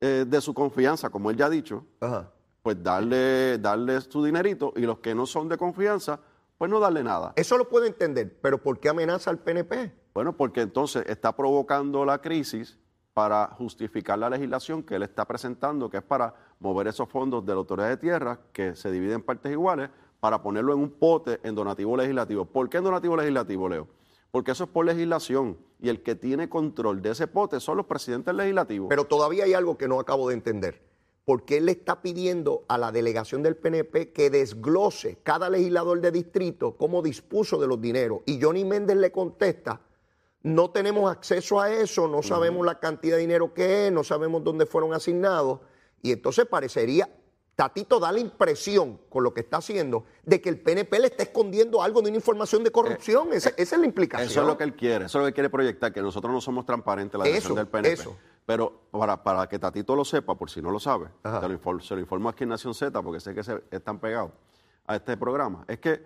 eh, 0.00 0.24
de 0.26 0.40
su 0.40 0.52
confianza, 0.52 1.10
como 1.10 1.30
él 1.30 1.36
ya 1.36 1.46
ha 1.46 1.50
dicho, 1.50 1.86
Ajá. 2.00 2.32
pues 2.62 2.82
darle, 2.82 3.58
darle 3.58 4.00
su 4.00 4.24
dinerito 4.24 4.72
y 4.76 4.80
los 4.80 4.98
que 4.98 5.14
no 5.14 5.26
son 5.26 5.48
de 5.48 5.56
confianza, 5.56 6.18
pues 6.58 6.70
no 6.70 6.80
darle 6.80 7.04
nada. 7.04 7.32
Eso 7.36 7.56
lo 7.56 7.68
puedo 7.68 7.86
entender, 7.86 8.36
pero 8.40 8.58
¿por 8.58 8.80
qué 8.80 8.88
amenaza 8.88 9.30
al 9.30 9.38
PNP? 9.38 9.92
Bueno, 10.14 10.36
porque 10.36 10.60
entonces 10.60 11.04
está 11.06 11.34
provocando 11.36 12.04
la 12.04 12.20
crisis 12.20 12.78
para 13.14 13.46
justificar 13.58 14.18
la 14.18 14.30
legislación 14.30 14.82
que 14.82 14.96
él 14.96 15.02
está 15.02 15.24
presentando, 15.24 15.88
que 15.88 15.98
es 15.98 16.02
para 16.02 16.34
mover 16.58 16.88
esos 16.88 17.08
fondos 17.08 17.44
de 17.44 17.52
la 17.52 17.58
autoridad 17.58 17.88
de 17.88 17.96
tierra, 17.96 18.40
que 18.52 18.74
se 18.74 18.90
dividen 18.90 19.16
en 19.16 19.22
partes 19.22 19.52
iguales, 19.52 19.90
para 20.18 20.42
ponerlo 20.42 20.72
en 20.72 20.80
un 20.80 20.90
pote 20.90 21.40
en 21.42 21.54
donativo 21.54 21.96
legislativo. 21.96 22.44
¿Por 22.44 22.68
qué 22.68 22.78
en 22.78 22.84
donativo 22.84 23.16
legislativo, 23.16 23.68
Leo? 23.68 23.88
Porque 24.32 24.52
eso 24.52 24.64
es 24.64 24.70
por 24.70 24.86
legislación 24.86 25.58
y 25.78 25.90
el 25.90 26.02
que 26.02 26.14
tiene 26.14 26.48
control 26.48 27.02
de 27.02 27.10
ese 27.10 27.26
pote 27.26 27.60
son 27.60 27.76
los 27.76 27.86
presidentes 27.86 28.34
legislativos. 28.34 28.88
Pero 28.88 29.04
todavía 29.04 29.44
hay 29.44 29.52
algo 29.52 29.76
que 29.76 29.86
no 29.86 30.00
acabo 30.00 30.28
de 30.28 30.34
entender. 30.34 30.80
¿Por 31.26 31.44
qué 31.44 31.58
él 31.58 31.66
le 31.66 31.72
está 31.72 32.00
pidiendo 32.00 32.64
a 32.66 32.78
la 32.78 32.90
delegación 32.90 33.42
del 33.42 33.56
PNP 33.56 34.10
que 34.12 34.30
desglose 34.30 35.18
cada 35.22 35.50
legislador 35.50 36.00
de 36.00 36.10
distrito 36.10 36.76
cómo 36.78 37.02
dispuso 37.02 37.60
de 37.60 37.66
los 37.66 37.78
dineros? 37.80 38.20
Y 38.24 38.40
Johnny 38.40 38.64
Méndez 38.64 38.96
le 38.96 39.12
contesta, 39.12 39.82
no 40.42 40.70
tenemos 40.70 41.12
acceso 41.12 41.60
a 41.60 41.70
eso, 41.70 42.08
no 42.08 42.22
sabemos 42.22 42.64
la 42.64 42.80
cantidad 42.80 43.16
de 43.16 43.20
dinero 43.20 43.52
que 43.52 43.86
es, 43.86 43.92
no 43.92 44.02
sabemos 44.02 44.42
dónde 44.42 44.64
fueron 44.64 44.94
asignados. 44.94 45.60
Y 46.00 46.10
entonces 46.10 46.46
parecería, 46.46 47.08
Tatito 47.62 48.00
da 48.00 48.10
la 48.10 48.18
impresión, 48.18 48.98
con 49.08 49.22
lo 49.22 49.32
que 49.32 49.38
está 49.42 49.58
haciendo, 49.58 50.04
de 50.24 50.40
que 50.40 50.48
el 50.48 50.58
PNP 50.58 50.98
le 50.98 51.06
está 51.06 51.22
escondiendo 51.22 51.80
algo 51.80 52.02
de 52.02 52.08
una 52.08 52.16
información 52.16 52.64
de 52.64 52.72
corrupción. 52.72 53.32
esa, 53.32 53.50
esa 53.50 53.76
es 53.76 53.80
la 53.80 53.86
implicación. 53.86 54.28
Eso 54.28 54.40
es 54.40 54.46
lo 54.48 54.58
que 54.58 54.64
él 54.64 54.74
quiere, 54.74 55.04
eso 55.04 55.18
es 55.18 55.22
lo 55.22 55.26
que 55.28 55.32
quiere 55.32 55.48
proyectar, 55.48 55.92
que 55.92 56.02
nosotros 56.02 56.32
no 56.32 56.40
somos 56.40 56.66
transparentes 56.66 57.14
en 57.14 57.18
la 57.20 57.24
dirección 57.26 57.52
Eso, 57.52 57.60
del 57.60 57.68
PNP. 57.68 57.92
eso. 57.92 58.16
Pero 58.44 58.80
para, 58.90 59.22
para 59.22 59.48
que 59.48 59.60
Tatito 59.60 59.94
lo 59.94 60.04
sepa, 60.04 60.34
por 60.34 60.50
si 60.50 60.60
no 60.60 60.72
lo 60.72 60.80
sabe, 60.80 61.06
te 61.22 61.30
lo 61.48 61.54
informo- 61.56 61.80
se 61.80 61.94
lo 61.94 62.00
informo 62.00 62.28
aquí 62.30 62.42
en 62.42 62.48
Nación 62.50 62.74
Z, 62.74 63.00
porque 63.00 63.20
sé 63.20 63.32
que 63.32 63.44
se, 63.44 63.62
están 63.70 64.00
pegados 64.00 64.32
a 64.88 64.96
este 64.96 65.16
programa, 65.16 65.64
es 65.68 65.78
que 65.78 66.04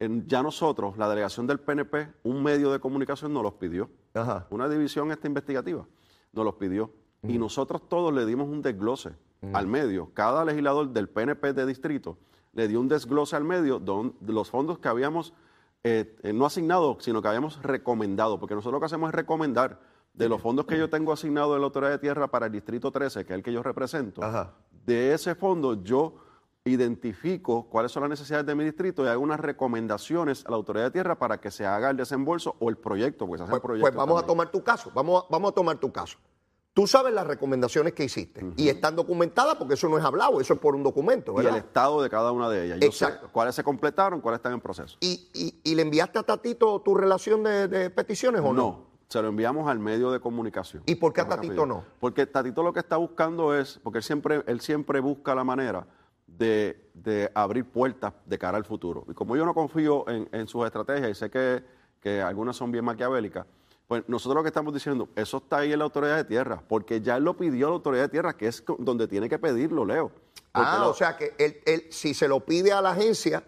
en- 0.00 0.26
ya 0.26 0.42
nosotros, 0.42 0.98
la 0.98 1.08
delegación 1.08 1.46
del 1.46 1.60
PNP, 1.60 2.08
un 2.24 2.42
medio 2.42 2.72
de 2.72 2.80
comunicación 2.80 3.32
nos 3.32 3.44
los 3.44 3.52
pidió, 3.54 3.88
Ajá. 4.12 4.48
una 4.50 4.68
división 4.68 5.12
esta 5.12 5.28
investigativa, 5.28 5.86
nos 6.32 6.44
los 6.44 6.54
pidió. 6.56 6.90
Y 7.22 7.38
nosotros 7.38 7.88
todos 7.88 8.12
le 8.12 8.26
dimos 8.26 8.48
un 8.48 8.60
desglose 8.60 9.10
al 9.52 9.66
medio. 9.66 10.10
Cada 10.14 10.44
legislador 10.44 10.90
del 10.90 11.08
PNP 11.08 11.52
de 11.52 11.66
distrito 11.66 12.16
le 12.52 12.68
dio 12.68 12.80
un 12.80 12.88
desglose 12.88 13.36
al 13.36 13.44
medio 13.44 13.78
de 13.78 14.32
los 14.32 14.50
fondos 14.50 14.78
que 14.78 14.88
habíamos 14.88 15.32
eh, 15.84 16.16
eh, 16.22 16.32
no 16.32 16.46
asignado, 16.46 16.96
sino 17.00 17.22
que 17.22 17.28
habíamos 17.28 17.62
recomendado, 17.62 18.40
porque 18.40 18.54
nosotros 18.54 18.72
lo 18.74 18.80
que 18.80 18.86
hacemos 18.86 19.08
es 19.10 19.14
recomendar 19.14 19.78
de 20.14 20.28
los 20.28 20.40
fondos 20.40 20.66
que 20.66 20.78
yo 20.78 20.88
tengo 20.90 21.12
asignados 21.12 21.52
de 21.54 21.58
la 21.60 21.66
Autoridad 21.66 21.90
de 21.92 21.98
Tierra 21.98 22.26
para 22.28 22.46
el 22.46 22.52
Distrito 22.52 22.90
13, 22.90 23.24
que 23.24 23.32
es 23.34 23.36
el 23.36 23.42
que 23.44 23.52
yo 23.52 23.62
represento, 23.62 24.24
Ajá. 24.24 24.54
de 24.84 25.12
ese 25.12 25.34
fondo 25.34 25.74
yo 25.84 26.14
identifico 26.64 27.68
cuáles 27.68 27.92
son 27.92 28.02
las 28.02 28.10
necesidades 28.10 28.44
de 28.46 28.54
mi 28.54 28.64
distrito 28.64 29.04
y 29.04 29.08
hago 29.08 29.22
unas 29.22 29.38
recomendaciones 29.40 30.44
a 30.46 30.50
la 30.50 30.56
Autoridad 30.56 30.84
de 30.86 30.90
Tierra 30.90 31.18
para 31.18 31.38
que 31.40 31.50
se 31.50 31.64
haga 31.64 31.90
el 31.90 31.96
desembolso 31.96 32.56
o 32.58 32.68
el 32.68 32.76
proyecto, 32.76 33.26
porque 33.26 33.38
se 33.38 33.44
hace 33.44 33.50
Pues, 33.50 33.60
el 33.62 33.66
proyecto. 33.66 33.86
pues 33.92 33.96
vamos 33.96 34.22
a 34.22 34.26
tomar 34.26 34.50
tu 34.50 34.62
caso, 34.64 34.90
vamos 34.94 35.22
a, 35.22 35.26
vamos 35.30 35.50
a 35.50 35.54
tomar 35.54 35.76
tu 35.78 35.92
caso. 35.92 36.18
Tú 36.76 36.86
sabes 36.86 37.14
las 37.14 37.26
recomendaciones 37.26 37.94
que 37.94 38.04
hiciste 38.04 38.44
y 38.54 38.68
están 38.68 38.94
documentadas 38.96 39.54
porque 39.54 39.72
eso 39.72 39.88
no 39.88 39.96
es 39.96 40.04
hablado, 40.04 40.42
eso 40.42 40.52
es 40.52 40.60
por 40.60 40.74
un 40.74 40.82
documento, 40.82 41.34
y 41.42 41.46
el 41.46 41.56
estado 41.56 42.02
de 42.02 42.10
cada 42.10 42.32
una 42.32 42.50
de 42.50 42.66
ellas. 42.66 42.78
Yo 42.80 42.86
Exacto. 42.88 43.28
sé 43.28 43.32
cuáles 43.32 43.54
se 43.54 43.64
completaron, 43.64 44.20
cuáles 44.20 44.40
están 44.40 44.52
en 44.52 44.60
proceso. 44.60 44.98
¿Y, 45.00 45.26
y- 45.32 45.58
y 45.64 45.74
le 45.74 45.80
enviaste 45.80 46.18
a 46.18 46.22
Tatito 46.22 46.78
tu 46.82 46.94
relación 46.94 47.42
de, 47.44 47.66
de 47.68 47.88
peticiones 47.88 48.42
o 48.42 48.52
no? 48.52 48.52
No, 48.52 48.86
se 49.08 49.22
lo 49.22 49.28
enviamos 49.28 49.66
al 49.70 49.78
medio 49.78 50.10
de 50.10 50.20
comunicación. 50.20 50.82
¿Y 50.84 50.96
por 50.96 51.14
qué 51.14 51.22
a 51.22 51.28
Tatito 51.28 51.64
no? 51.64 51.82
Porque 51.98 52.26
Tatito 52.26 52.62
lo 52.62 52.74
que 52.74 52.80
está 52.80 52.98
buscando 52.98 53.54
es, 53.58 53.80
porque 53.82 53.96
él 54.00 54.04
siempre, 54.04 54.42
él 54.46 54.60
siempre 54.60 55.00
busca 55.00 55.34
la 55.34 55.44
manera 55.44 55.86
de, 56.26 56.90
de 56.92 57.32
abrir 57.34 57.64
puertas 57.64 58.12
de 58.26 58.36
cara 58.38 58.58
al 58.58 58.66
futuro. 58.66 59.06
Y 59.08 59.14
como 59.14 59.34
yo 59.34 59.46
no 59.46 59.54
confío 59.54 60.06
en, 60.10 60.28
en 60.30 60.46
sus 60.46 60.66
estrategias 60.66 61.10
y 61.10 61.14
sé 61.14 61.30
que, 61.30 61.64
que 62.02 62.20
algunas 62.20 62.54
son 62.54 62.70
bien 62.70 62.84
maquiavélicas, 62.84 63.46
pues 63.86 64.02
nosotros 64.08 64.36
lo 64.36 64.42
que 64.42 64.48
estamos 64.48 64.74
diciendo, 64.74 65.08
eso 65.14 65.36
está 65.38 65.58
ahí 65.58 65.72
en 65.72 65.78
la 65.78 65.84
autoridad 65.84 66.16
de 66.16 66.24
tierra, 66.24 66.62
porque 66.68 67.00
ya 67.00 67.16
él 67.16 67.24
lo 67.24 67.36
pidió 67.36 67.66
a 67.66 67.70
la 67.70 67.76
autoridad 67.76 68.02
de 68.04 68.08
tierra, 68.08 68.36
que 68.36 68.48
es 68.48 68.64
donde 68.78 69.06
tiene 69.06 69.28
que 69.28 69.38
pedirlo, 69.38 69.84
Leo. 69.84 70.10
Ah, 70.52 70.78
lo- 70.80 70.90
o 70.90 70.94
sea 70.94 71.16
que 71.16 71.34
él, 71.38 71.60
él, 71.66 71.84
si 71.90 72.14
se 72.14 72.26
lo 72.28 72.40
pide 72.40 72.72
a 72.72 72.80
la 72.82 72.90
agencia, 72.90 73.44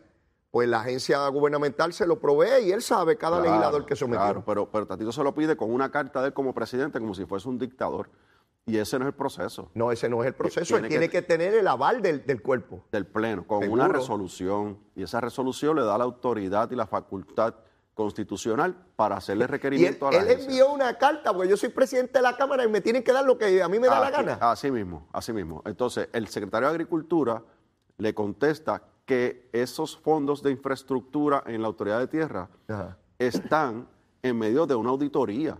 pues 0.51 0.69
la 0.69 0.81
agencia 0.81 1.27
gubernamental 1.29 1.93
se 1.93 2.07
lo 2.07 2.19
provee 2.21 2.67
y 2.67 2.71
él 2.73 2.83
sabe 2.83 3.17
cada 3.17 3.39
Claro, 3.39 3.51
legislador 3.51 3.87
que 3.87 3.97
sometió. 3.97 4.21
Claro, 4.21 4.45
pero, 4.47 4.71
pero 4.71 4.87
Tatito 4.87 5.11
se 5.13 5.23
lo 5.25 5.35
pide 5.35 5.57
con 5.57 5.73
una 5.73 5.91
carta 5.91 6.21
de 6.21 6.29
él 6.29 6.33
como 6.35 6.55
presidente, 6.55 6.99
como 7.01 7.15
si 7.15 7.25
fuese 7.25 7.49
un 7.49 7.59
dictador. 7.59 8.09
Y 8.67 8.77
ese 8.77 8.99
no 8.99 9.07
es 9.07 9.09
el 9.09 9.15
proceso 9.15 9.71
No, 9.75 9.91
ese 9.93 10.11
no 10.11 10.21
es 10.23 10.27
el 10.27 10.35
proceso. 10.35 10.75
Tiene 10.75 10.89
él 10.89 10.91
tiene 10.91 11.09
que- 11.09 11.23
que, 11.23 11.23
tener 11.23 11.55
el 11.55 11.67
aval 11.67 12.03
del, 12.03 12.27
del 12.27 12.43
cuerpo. 12.43 12.85
del 12.93 13.07
Pleno, 13.07 13.47
con 13.47 13.63
Seguro. 13.63 13.83
una 13.85 13.91
resolución. 13.93 14.79
Y 14.95 15.03
esa 15.03 15.21
resolución 15.23 15.75
le 15.77 15.83
da 15.85 15.97
la 15.97 16.05
autoridad 16.05 16.71
y 16.71 16.77
la 16.77 16.87
facultad 16.87 17.55
constitucional 17.99 18.77
para 18.95 19.17
hacerle 19.17 19.43
Y 19.43 19.47
él, 19.47 19.49
requerimiento 19.49 20.07
a 20.07 20.13
la 20.13 20.19
él 20.19 20.25
agencia. 20.29 20.45
envió 20.49 20.73
una 20.73 20.97
carta, 20.97 21.33
porque 21.35 21.49
yo 21.49 21.57
soy 21.57 21.71
presidente 21.71 22.13
de 22.21 22.23
la 22.23 22.37
Cámara 22.37 22.65
y 22.65 22.69
me 22.69 22.81
tienen 22.81 23.03
que 23.03 23.13
dar 23.13 23.25
lo 23.25 23.37
que 23.37 23.61
a 23.61 23.69
mí 23.69 23.81
me 23.81 23.89
da 23.89 23.99
la 23.99 24.11
gana. 24.13 24.39
Así 24.41 24.71
mismo, 24.71 25.09
así 25.13 25.33
mismo. 25.33 25.63
Entonces, 25.67 26.09
el 26.13 26.29
secretario 26.29 26.69
de 26.69 26.75
Agricultura 26.75 27.43
le 27.97 28.15
contesta 28.15 28.85
que 29.05 29.51
esos 29.53 29.97
fondos 29.97 30.45
de 30.45 30.53
infraestructura 30.53 31.43
en 31.47 31.61
la 31.61 31.67
autoridad 31.67 31.99
de 31.99 32.07
tierra 32.07 32.49
Ajá. 32.69 32.97
están 33.19 33.89
en 34.23 34.39
medio 34.39 34.65
de 34.65 34.77
una 34.77 34.91
auditoría. 34.91 35.59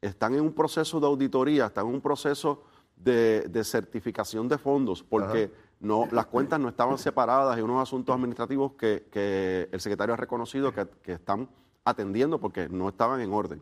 Están 0.00 0.34
en 0.34 0.40
un 0.40 0.54
proceso 0.54 0.98
de 1.00 1.06
auditoría, 1.06 1.66
están 1.66 1.86
en 1.86 1.94
un 1.96 2.00
proceso 2.00 2.62
de, 2.96 3.42
de 3.42 3.62
certificación 3.62 4.48
de 4.48 4.56
fondos, 4.56 5.02
porque 5.02 5.52
no, 5.80 6.08
las 6.12 6.26
cuentas 6.26 6.58
no 6.58 6.70
estaban 6.70 6.96
separadas 6.96 7.58
y 7.58 7.60
unos 7.60 7.82
asuntos 7.82 8.14
administrativos 8.14 8.72
que, 8.72 9.06
que 9.10 9.68
el 9.70 9.80
secretario 9.82 10.14
ha 10.14 10.16
reconocido 10.16 10.72
que, 10.72 10.86
que 11.02 11.12
están 11.12 11.46
atendiendo 11.94 12.38
porque 12.40 12.68
no 12.68 12.88
estaban 12.88 13.20
en 13.20 13.32
orden. 13.32 13.60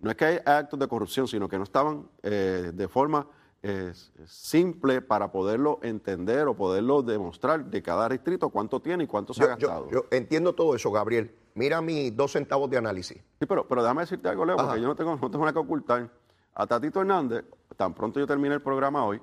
No 0.00 0.10
es 0.10 0.16
que 0.16 0.24
hay 0.26 0.38
actos 0.44 0.78
de 0.78 0.86
corrupción, 0.86 1.26
sino 1.26 1.48
que 1.48 1.56
no 1.56 1.64
estaban 1.64 2.06
eh, 2.22 2.70
de 2.74 2.88
forma 2.88 3.26
eh, 3.62 3.92
simple 4.26 5.00
para 5.00 5.30
poderlo 5.32 5.78
entender 5.82 6.46
o 6.48 6.54
poderlo 6.54 7.02
demostrar 7.02 7.64
de 7.64 7.82
cada 7.82 8.08
distrito 8.08 8.50
cuánto 8.50 8.80
tiene 8.80 9.04
y 9.04 9.06
cuánto 9.06 9.32
se 9.32 9.44
ha 9.44 9.56
yo- 9.56 9.68
gastado. 9.68 9.90
yo 9.90 10.04
entiendo 10.10 10.54
todo 10.54 10.74
eso, 10.74 10.90
Gabriel. 10.90 11.34
Mira 11.54 11.80
mis 11.80 12.14
dos 12.16 12.32
centavos 12.32 12.68
de 12.70 12.78
análisis. 12.78 13.18
Sí, 13.38 13.46
pero, 13.46 13.66
pero 13.66 13.82
déjame 13.82 14.02
decirte 14.02 14.28
algo, 14.28 14.44
Leo, 14.44 14.56
Ajá. 14.56 14.66
porque 14.68 14.80
yo 14.82 14.88
no 14.88 14.96
tengo, 14.96 15.16
no 15.16 15.30
tengo 15.30 15.44
nada 15.44 15.52
que 15.52 15.58
ocultar. 15.58 16.10
A 16.54 16.66
Tatito 16.66 17.00
Hernández, 17.00 17.44
tan 17.76 17.94
pronto 17.94 18.20
yo 18.20 18.26
termine 18.26 18.54
el 18.54 18.60
programa 18.62 19.04
hoy, 19.06 19.20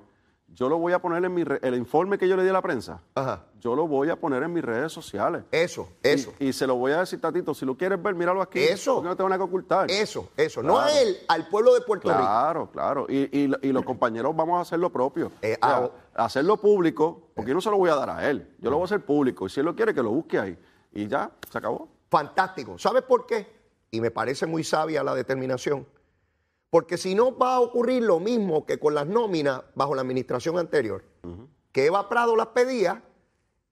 yo 0.54 0.68
lo 0.68 0.78
voy 0.78 0.92
a 0.92 0.98
poner 0.98 1.24
en 1.24 1.32
mi 1.32 1.44
re- 1.44 1.60
el 1.62 1.74
informe 1.74 2.18
que 2.18 2.28
yo 2.28 2.36
le 2.36 2.42
di 2.42 2.48
a 2.48 2.52
la 2.52 2.60
prensa, 2.62 3.00
Ajá. 3.14 3.44
yo 3.60 3.74
lo 3.76 3.86
voy 3.86 4.10
a 4.10 4.16
poner 4.16 4.42
en 4.42 4.52
mis 4.52 4.64
redes 4.64 4.92
sociales. 4.92 5.44
Eso, 5.52 5.88
eso, 6.02 6.32
Y, 6.38 6.48
y 6.48 6.52
se 6.52 6.66
lo 6.66 6.74
voy 6.76 6.92
a 6.92 6.98
decir, 7.00 7.20
Tatito, 7.20 7.54
si 7.54 7.64
lo 7.64 7.76
quieres 7.76 8.02
ver, 8.02 8.14
míralo 8.14 8.42
aquí. 8.42 8.58
Eso. 8.60 8.96
porque 8.96 9.08
no 9.08 9.16
tengo 9.16 9.28
nada 9.30 9.38
que 9.38 9.44
ocultar. 9.44 9.90
eso, 9.90 10.28
eso. 10.36 10.62
No 10.62 10.78
a 10.80 10.90
él, 10.92 11.16
al 11.28 11.48
pueblo 11.48 11.72
de 11.74 11.80
Puerto 11.82 12.08
Rico. 12.08 12.20
Claro, 12.20 12.70
claro. 12.72 13.06
Y, 13.08 13.28
y- 13.38 13.50
y 13.62 13.72
los 13.72 13.84
compañeros 13.84 14.34
vamos 14.36 14.58
a 14.58 14.62
hacer 14.62 14.78
lo 14.78 14.90
propio. 14.90 15.30
Eh, 15.42 15.56
O 15.62 15.66
sea, 15.66 15.76
ah, 16.16 16.24
hacerlo 16.24 16.56
público, 16.58 17.30
porque 17.34 17.50
yo 17.50 17.54
no 17.54 17.60
se 17.60 17.70
lo 17.70 17.76
voy 17.78 17.90
a 17.90 17.94
dar 17.96 18.10
a 18.10 18.28
él. 18.28 18.54
Yo 18.58 18.70
lo 18.70 18.76
voy 18.76 18.82
a 18.82 18.86
hacer 18.86 19.04
público. 19.04 19.46
Y 19.46 19.50
si 19.50 19.60
él 19.60 19.66
lo 19.66 19.74
quiere, 19.76 19.94
que 19.94 20.02
lo 20.02 20.10
busque 20.10 20.38
ahí. 20.38 20.58
Y 20.92 21.06
ya, 21.06 21.30
se 21.50 21.56
acabó. 21.58 21.88
Fantástico. 22.10 22.78
¿Sabes 22.78 23.02
por 23.02 23.24
qué? 23.26 23.46
Y 23.92 24.00
me 24.00 24.10
parece 24.10 24.46
muy 24.46 24.64
sabia 24.64 25.02
la 25.04 25.14
determinación. 25.14 25.86
Porque 26.70 26.96
si 26.96 27.14
no 27.16 27.36
va 27.36 27.56
a 27.56 27.60
ocurrir 27.60 28.02
lo 28.04 28.20
mismo 28.20 28.64
que 28.64 28.78
con 28.78 28.94
las 28.94 29.06
nóminas 29.06 29.62
bajo 29.74 29.94
la 29.94 30.02
administración 30.02 30.56
anterior, 30.58 31.04
que 31.72 31.86
Eva 31.86 32.08
Prado 32.08 32.36
las 32.36 32.48
pedía, 32.48 33.02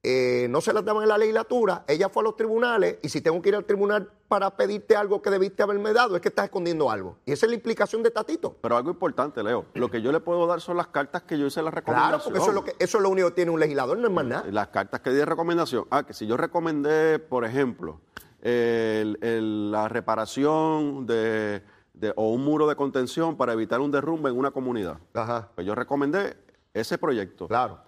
eh, 0.03 0.47
no 0.51 0.61
se 0.61 0.73
las 0.73 0.85
daban 0.85 1.03
en 1.05 1.09
la 1.09 1.19
legislatura, 1.19 1.85
ella 1.89 2.09
fue 2.09 2.23
a 2.23 2.25
los 2.25 2.37
tribunales 2.37 2.99
y 3.03 3.09
si 3.09 3.21
tengo 3.21 3.41
que 3.43 3.49
ir 3.51 3.55
al 3.57 3.65
tribunal 3.65 4.11
para 4.29 4.57
pedirte 4.57 4.95
algo 4.97 5.23
que 5.23 5.31
debiste 5.31 5.63
haberme 5.63 5.93
dado, 5.93 6.15
es 6.17 6.23
que 6.23 6.29
estás 6.29 6.47
escondiendo 6.47 6.91
algo. 6.91 7.19
Y 7.25 7.33
esa 7.33 7.47
es 7.47 7.51
la 7.51 7.57
implicación 7.57 8.03
de 8.03 8.11
Tatito. 8.11 8.57
Pero 8.61 8.77
algo 8.77 8.91
importante, 8.91 9.43
Leo. 9.43 9.67
Lo 9.75 9.91
que 9.91 10.01
yo 10.03 10.11
le 10.13 10.21
puedo 10.21 10.47
dar 10.47 10.61
son 10.61 10.77
las 10.77 10.89
cartas 10.89 11.23
que 11.23 11.39
yo 11.39 11.47
hice 11.47 11.63
la 11.63 11.71
recomendación. 11.71 12.11
Claro, 12.21 12.25
porque 12.25 12.39
eso 12.39 12.49
es, 12.49 12.55
lo 12.55 12.65
que, 12.65 12.75
eso 12.79 12.99
es 12.99 13.03
lo 13.03 13.11
único 13.11 13.29
que 13.29 13.35
tiene 13.35 13.51
un 13.53 13.61
legislador, 13.61 13.99
no 13.99 14.07
es 14.09 14.13
más 14.13 14.25
nada. 14.25 14.45
Las 14.51 14.69
cartas 14.69 15.01
que 15.01 15.11
di 15.11 15.17
de 15.17 15.25
recomendación. 15.25 15.87
Ah, 15.91 16.05
que 16.05 16.15
si 16.15 16.27
yo 16.27 16.37
recomendé, 16.37 17.19
por 17.21 17.45
ejemplo, 17.45 18.01
el- 18.43 19.19
el- 19.23 19.71
la 19.73 19.89
reparación 19.89 21.07
de, 21.07 21.63
de- 21.99 22.13
o 22.17 22.31
un 22.33 22.45
muro 22.45 22.67
de 22.67 22.77
contención 22.77 23.37
para 23.37 23.53
evitar 23.53 23.81
un 23.81 23.91
derrumbe 23.91 24.31
en 24.31 24.39
una 24.39 24.51
comunidad. 24.51 24.99
Ajá, 25.15 25.51
Pues 25.55 25.67
yo 25.67 25.75
recomendé 25.75 26.37
ese 26.75 26.99
proyecto. 26.99 27.49
claro. 27.49 27.81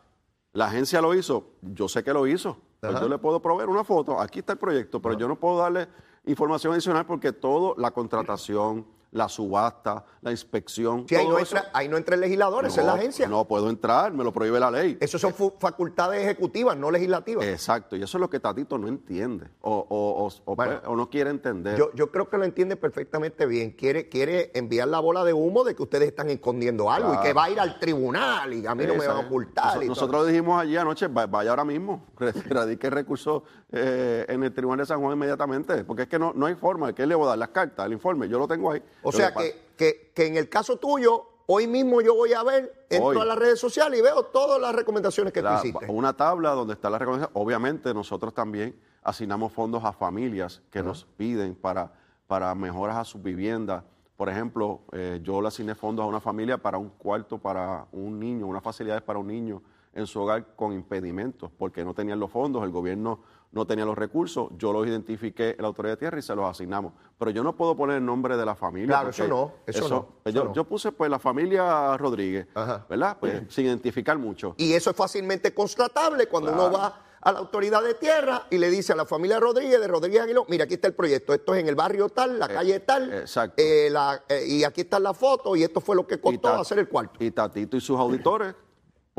La 0.52 0.66
agencia 0.66 1.00
lo 1.00 1.14
hizo, 1.14 1.52
yo 1.62 1.86
sé 1.88 2.02
que 2.02 2.12
lo 2.12 2.26
hizo. 2.26 2.56
Pues 2.80 2.98
yo 3.00 3.08
le 3.08 3.18
puedo 3.18 3.40
proveer 3.40 3.68
una 3.68 3.84
foto, 3.84 4.18
aquí 4.20 4.40
está 4.40 4.54
el 4.54 4.58
proyecto, 4.58 5.00
pero 5.00 5.16
yo 5.16 5.28
no 5.28 5.36
puedo 5.38 5.58
darle 5.58 5.86
información 6.24 6.72
adicional 6.72 7.06
porque 7.06 7.32
todo, 7.32 7.74
la 7.78 7.92
contratación, 7.92 8.84
la 9.12 9.28
subasta, 9.28 10.04
la 10.22 10.30
inspección. 10.30 11.04
Sí, 11.08 11.16
ahí 11.16 11.26
no, 11.26 11.38
entra, 11.38 11.70
ahí 11.72 11.88
no 11.88 11.96
entra 11.96 12.14
el 12.14 12.20
legislador, 12.20 12.64
esa 12.66 12.80
es 12.80 12.86
la 12.86 12.92
No, 12.94 12.98
agencia. 13.00 13.26
No 13.28 13.44
puedo 13.48 13.68
entrar, 13.68 14.12
me 14.12 14.22
lo 14.22 14.32
prohíbe 14.32 14.60
la 14.60 14.70
ley. 14.70 14.96
Esas 15.00 15.20
son 15.20 15.34
facultades 15.58 16.22
ejecutivas, 16.22 16.76
no 16.76 16.90
legislativas. 16.90 17.44
Exacto, 17.44 17.96
y 17.96 18.02
eso 18.02 18.18
es 18.18 18.20
lo 18.20 18.30
que 18.30 18.38
Tatito 18.38 18.78
no 18.78 18.86
entiende 18.88 19.48
o, 19.62 19.72
o- 19.88 20.26
o- 20.26 20.30
o- 20.52 20.56
Bueno. 20.56 20.80
o 20.86 20.94
no 20.94 21.10
quiere 21.10 21.30
entender. 21.30 21.76
Yo, 21.76 21.92
yo 21.94 22.10
creo 22.12 22.28
que 22.28 22.38
lo 22.38 22.44
entiende 22.44 22.76
perfectamente 22.76 23.46
bien. 23.46 23.72
Quiere, 23.72 24.08
quiere 24.08 24.52
enviar 24.54 24.86
la 24.88 25.00
bola 25.00 25.24
de 25.24 25.32
humo 25.32 25.64
de 25.64 25.74
que 25.74 25.82
ustedes 25.82 26.08
están 26.08 26.30
escondiendo 26.30 26.90
algo 26.90 27.14
y 27.14 27.18
que 27.18 27.32
va 27.32 27.44
a 27.44 27.50
ir 27.50 27.58
al 27.58 27.78
tribunal 27.80 28.52
y 28.54 28.66
a 28.66 28.74
mí 28.74 28.84
no 28.86 28.94
me 28.94 29.06
van 29.06 29.16
a 29.16 29.20
ocultar. 29.20 29.82
Y. 29.82 29.88
Nosotros 29.88 30.26
dijimos 30.28 30.60
allí 30.60 30.76
anoche, 30.76 31.08
va- 31.08 31.26
vaya 31.26 31.50
ahora 31.50 31.64
mismo, 31.64 32.04
radique 32.48 32.88
recurso 32.90 33.42
eh, 33.72 34.24
en 34.28 34.42
el 34.42 34.52
Tribunal 34.52 34.78
de 34.80 34.86
San 34.86 35.00
Juan 35.00 35.14
inmediatamente, 35.14 35.84
porque 35.84 36.02
es 36.02 36.08
que 36.08 36.18
no, 36.18 36.32
no 36.34 36.46
hay 36.46 36.54
forma 36.54 36.88
de 36.88 36.94
que 36.94 37.02
él 37.04 37.08
le 37.08 37.14
voy 37.14 37.26
a 37.26 37.30
dar 37.30 37.38
las 37.38 37.50
cartas, 37.50 37.86
el 37.86 37.92
informe, 37.92 38.28
yo 38.28 38.38
lo 38.38 38.48
tengo 38.48 38.70
ahí. 38.72 38.82
O 39.02 39.12
sea 39.12 39.32
que, 39.32 39.56
que, 39.76 40.12
que 40.14 40.26
en 40.26 40.36
el 40.36 40.48
caso 40.48 40.76
tuyo, 40.76 41.24
hoy 41.46 41.66
mismo 41.66 42.00
yo 42.00 42.14
voy 42.14 42.32
a 42.32 42.42
ver, 42.42 42.86
entro 42.90 43.08
Hoy. 43.08 43.18
a 43.20 43.24
las 43.24 43.38
redes 43.38 43.58
sociales 43.60 43.98
y 43.98 44.02
veo 44.02 44.24
todas 44.24 44.60
las 44.60 44.74
recomendaciones 44.74 45.32
que 45.32 45.42
la- 45.42 45.60
tú 45.60 45.68
hiciste. 45.68 45.86
una 45.88 46.12
tabla 46.16 46.50
donde 46.50 46.74
está 46.74 46.90
la 46.90 46.98
recomendación. 46.98 47.30
Obviamente 47.40 47.94
nosotros 47.94 48.34
también 48.34 48.74
asignamos 49.02 49.52
fondos 49.52 49.84
a 49.84 49.92
familias 49.92 50.62
que 50.70 50.82
nos 50.82 51.04
piden 51.16 51.54
para, 51.54 51.92
para 52.26 52.54
mejoras 52.54 52.96
a 52.96 53.04
sus 53.04 53.22
viviendas. 53.22 53.82
Por 54.16 54.28
ejemplo, 54.28 54.80
eh, 54.92 55.20
yo 55.22 55.40
le 55.40 55.48
asigné 55.48 55.74
fondos 55.74 56.04
a 56.04 56.06
una 56.06 56.20
familia 56.20 56.58
para 56.58 56.76
un 56.76 56.90
cuarto 56.90 57.38
para 57.38 57.86
un 57.92 58.20
niño, 58.20 58.46
unas 58.46 58.62
facilidades 58.62 59.02
para 59.02 59.18
un 59.18 59.26
niño 59.28 59.62
en 59.92 60.06
su 60.06 60.20
hogar 60.20 60.54
con 60.56 60.72
impedimentos, 60.72 61.50
porque 61.56 61.84
no 61.84 61.94
tenían 61.94 62.20
los 62.20 62.30
fondos, 62.30 62.62
el 62.64 62.70
gobierno 62.70 63.20
no 63.52 63.66
tenía 63.66 63.84
los 63.84 63.98
recursos, 63.98 64.48
yo 64.56 64.72
los 64.72 64.86
identifiqué 64.86 65.50
en 65.50 65.62
la 65.62 65.66
autoridad 65.66 65.94
de 65.94 65.96
tierra 65.96 66.18
y 66.20 66.22
se 66.22 66.36
los 66.36 66.48
asignamos. 66.48 66.92
Pero 67.18 67.32
yo 67.32 67.42
no 67.42 67.56
puedo 67.56 67.76
poner 67.76 67.96
el 67.96 68.04
nombre 68.04 68.36
de 68.36 68.46
la 68.46 68.54
familia. 68.54 68.86
Claro, 68.88 69.10
eso 69.10 69.26
no, 69.26 69.52
eso 69.66 69.88
no, 69.88 70.06
pues 70.22 70.34
eso 70.34 70.42
yo, 70.42 70.44
no. 70.44 70.54
yo 70.54 70.64
puse 70.64 70.92
pues 70.92 71.10
la 71.10 71.18
familia 71.18 71.96
Rodríguez, 71.96 72.46
Ajá. 72.54 72.86
¿verdad? 72.88 73.16
Pues 73.18 73.42
sin 73.48 73.66
identificar 73.66 74.16
mucho. 74.18 74.54
Y 74.58 74.72
eso 74.74 74.90
es 74.90 74.96
fácilmente 74.96 75.52
constatable 75.52 76.26
cuando 76.28 76.52
uno 76.52 76.70
va 76.70 77.02
a 77.20 77.32
la 77.32 77.40
autoridad 77.40 77.82
de 77.82 77.94
tierra 77.94 78.46
y 78.50 78.56
le 78.58 78.70
dice 78.70 78.92
a 78.92 78.96
la 78.96 79.04
familia 79.04 79.40
Rodríguez, 79.40 79.80
de 79.80 79.88
Rodríguez 79.88 80.22
Aguiló, 80.22 80.46
mira, 80.48 80.64
aquí 80.64 80.74
está 80.74 80.86
el 80.86 80.94
proyecto, 80.94 81.34
esto 81.34 81.52
es 81.54 81.60
en 81.60 81.68
el 81.68 81.74
barrio 81.74 82.08
tal, 82.08 82.38
la 82.38 82.46
calle 82.48 82.78
tal, 82.80 83.12
exacto. 83.12 83.54
eh, 83.60 83.88
la- 83.90 84.22
eh, 84.28 84.44
y 84.46 84.62
aquí 84.64 84.82
está 84.82 85.00
la 85.00 85.12
foto 85.12 85.56
y 85.56 85.64
esto 85.64 85.80
fue 85.80 85.96
lo 85.96 86.06
que 86.06 86.20
costó 86.20 86.48
hacer 86.54 86.78
el 86.78 86.88
cuarto. 86.88 87.22
Y 87.22 87.32
Tatito 87.32 87.76
y 87.76 87.80
sus 87.80 87.98
auditores 87.98 88.54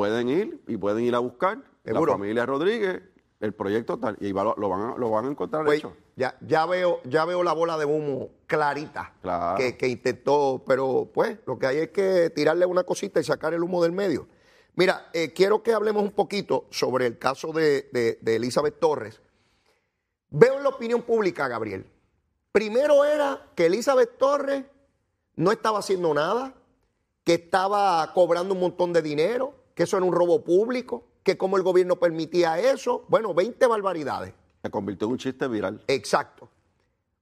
pueden 0.01 0.29
ir 0.29 0.62
y 0.67 0.77
pueden 0.77 1.03
ir 1.03 1.13
a 1.13 1.20
buscar 1.20 1.60
Seguro. 1.86 2.13
la 2.13 2.17
familia 2.17 2.46
Rodríguez, 2.48 3.03
el 3.39 3.53
proyecto 3.53 4.00
tal, 4.00 4.17
y 4.20 4.34
lo, 4.34 4.55
lo 4.58 4.67
van, 4.70 4.81
a, 4.81 4.98
lo 4.98 5.10
van 5.12 5.25
a 5.25 5.29
encontrar 5.29 5.63
Pues, 5.63 5.77
hecho. 5.79 5.96
ya, 6.15 6.36
ya, 6.41 6.65
veo, 6.65 7.01
ya 7.05 7.24
veo 7.25 7.43
la 7.43 7.53
bola 7.53 7.77
de 7.77 7.86
humo 7.86 8.29
clarita 8.48 9.13
Claro. 9.22 9.58
que, 9.58 9.77
que 9.77 9.88
intentó, 9.88 10.63
pero 10.65 11.10
pues 11.13 11.38
lo 11.46 11.60
que 11.60 11.67
hay 11.67 11.77
es 11.77 11.89
que 11.89 12.31
tirarle 12.31 12.65
una 12.65 12.84
cosita 12.84 13.20
y 13.20 13.24
sacar 13.24 13.53
el 13.53 13.62
humo 13.62 13.84
del 13.84 13.91
medio. 13.91 14.27
Mira, 14.75 15.10
eh, 15.13 15.34
quiero 15.34 15.62
que 15.62 15.72
hablemos 15.74 16.01
un 16.01 16.12
poquito 16.13 16.65
sobre 16.72 17.05
el 17.05 17.20
caso 17.20 17.51
de, 17.53 17.89
de- 17.91 18.17
de 18.22 18.36
Elizabeth 18.38 18.79
Torres. 18.79 19.22
Veo 20.31 20.58
en 20.58 20.63
la 20.63 20.70
opinión 20.70 21.01
pública, 21.03 21.48
Gabriel. 21.48 21.86
Primero 22.51 23.05
era 23.05 23.48
que 23.55 23.67
Elizabeth 23.67 24.17
Torres 24.17 24.63
no 25.36 25.51
estaba 25.51 25.79
haciendo 25.79 26.13
nada, 26.13 26.53
que 27.24 27.36
estaba 27.36 28.12
cobrando 28.13 28.53
un 28.53 28.60
montón 28.62 28.93
de 28.93 29.01
dinero, 29.01 29.53
que 29.81 29.85
eso 29.85 29.97
era 29.97 30.05
un 30.05 30.13
robo 30.13 30.43
público, 30.43 31.05
que 31.23 31.39
como 31.39 31.57
el 31.57 31.63
gobierno 31.63 31.95
permitía 31.95 32.59
eso. 32.59 33.03
Bueno, 33.07 33.33
20 33.33 33.65
barbaridades. 33.65 34.31
Se 34.61 34.69
convirtió 34.69 35.07
en 35.07 35.13
un 35.13 35.17
chiste 35.17 35.47
viral. 35.47 35.83
Exacto. 35.88 36.47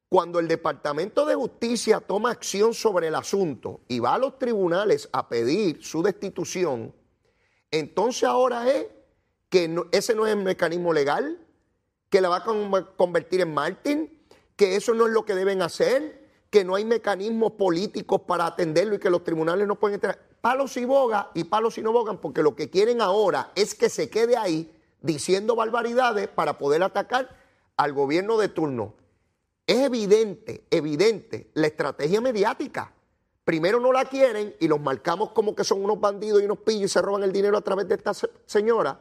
Cuando 0.09 0.39
el 0.39 0.47
Departamento 0.49 1.25
de 1.25 1.35
Justicia 1.35 2.01
toma 2.01 2.31
acción 2.31 2.73
sobre 2.73 3.07
el 3.07 3.15
asunto 3.15 3.79
y 3.87 3.99
va 3.99 4.15
a 4.15 4.17
los 4.17 4.37
tribunales 4.37 5.07
a 5.13 5.29
pedir 5.29 5.81
su 5.81 6.03
destitución, 6.03 6.93
entonces 7.71 8.23
ahora 8.25 8.69
es 8.69 8.87
que 9.47 9.69
no- 9.69 9.85
ese 9.93 10.13
no 10.13 10.27
es 10.27 10.33
el 10.33 10.43
mecanismo 10.43 10.91
legal, 10.91 11.39
que 12.09 12.19
la 12.19 12.27
va 12.27 12.37
a 12.37 12.43
con- 12.43 12.69
convertir 12.97 13.39
en 13.39 13.53
Martín, 13.53 14.19
que 14.57 14.75
eso 14.75 14.93
no 14.93 15.07
es 15.07 15.13
lo 15.13 15.23
que 15.23 15.33
deben 15.33 15.61
hacer, 15.61 16.27
que 16.49 16.65
no 16.65 16.75
hay 16.75 16.83
mecanismos 16.83 17.53
políticos 17.53 18.19
para 18.27 18.47
atenderlo 18.47 18.95
y 18.95 18.99
que 18.99 19.09
los 19.09 19.23
tribunales 19.23 19.65
no 19.65 19.79
pueden 19.79 19.95
entrar. 19.95 20.27
Palos 20.41 20.77
y 20.77 20.85
boga 20.85 21.31
y 21.33 21.43
palos 21.45 21.77
y 21.77 21.81
no 21.81 21.91
bogan, 21.91 22.17
porque 22.17 22.41
lo 22.43 22.55
que 22.55 22.69
quieren 22.69 23.01
ahora 23.01 23.51
es 23.55 23.75
que 23.75 23.89
se 23.89 24.09
quede 24.09 24.37
ahí 24.37 24.71
diciendo 25.01 25.55
barbaridades 25.55 26.27
para 26.27 26.57
poder 26.57 26.81
atacar 26.83 27.29
al 27.77 27.93
gobierno 27.93 28.37
de 28.37 28.47
turno. 28.49 28.93
Es 29.67 29.77
evidente, 29.79 30.63
evidente 30.71 31.49
la 31.53 31.67
estrategia 31.67 32.21
mediática. 32.21 32.93
Primero 33.43 33.79
no 33.79 33.91
la 33.91 34.05
quieren 34.05 34.55
y 34.59 34.67
los 34.67 34.79
marcamos 34.79 35.31
como 35.31 35.55
que 35.55 35.63
son 35.63 35.83
unos 35.83 35.99
bandidos 35.99 36.41
y 36.41 36.45
unos 36.45 36.59
pillos 36.59 36.83
y 36.83 36.93
se 36.93 37.01
roban 37.01 37.23
el 37.23 37.31
dinero 37.31 37.57
a 37.57 37.61
través 37.61 37.87
de 37.87 37.95
esta 37.95 38.13
se- 38.13 38.29
señora. 38.45 38.99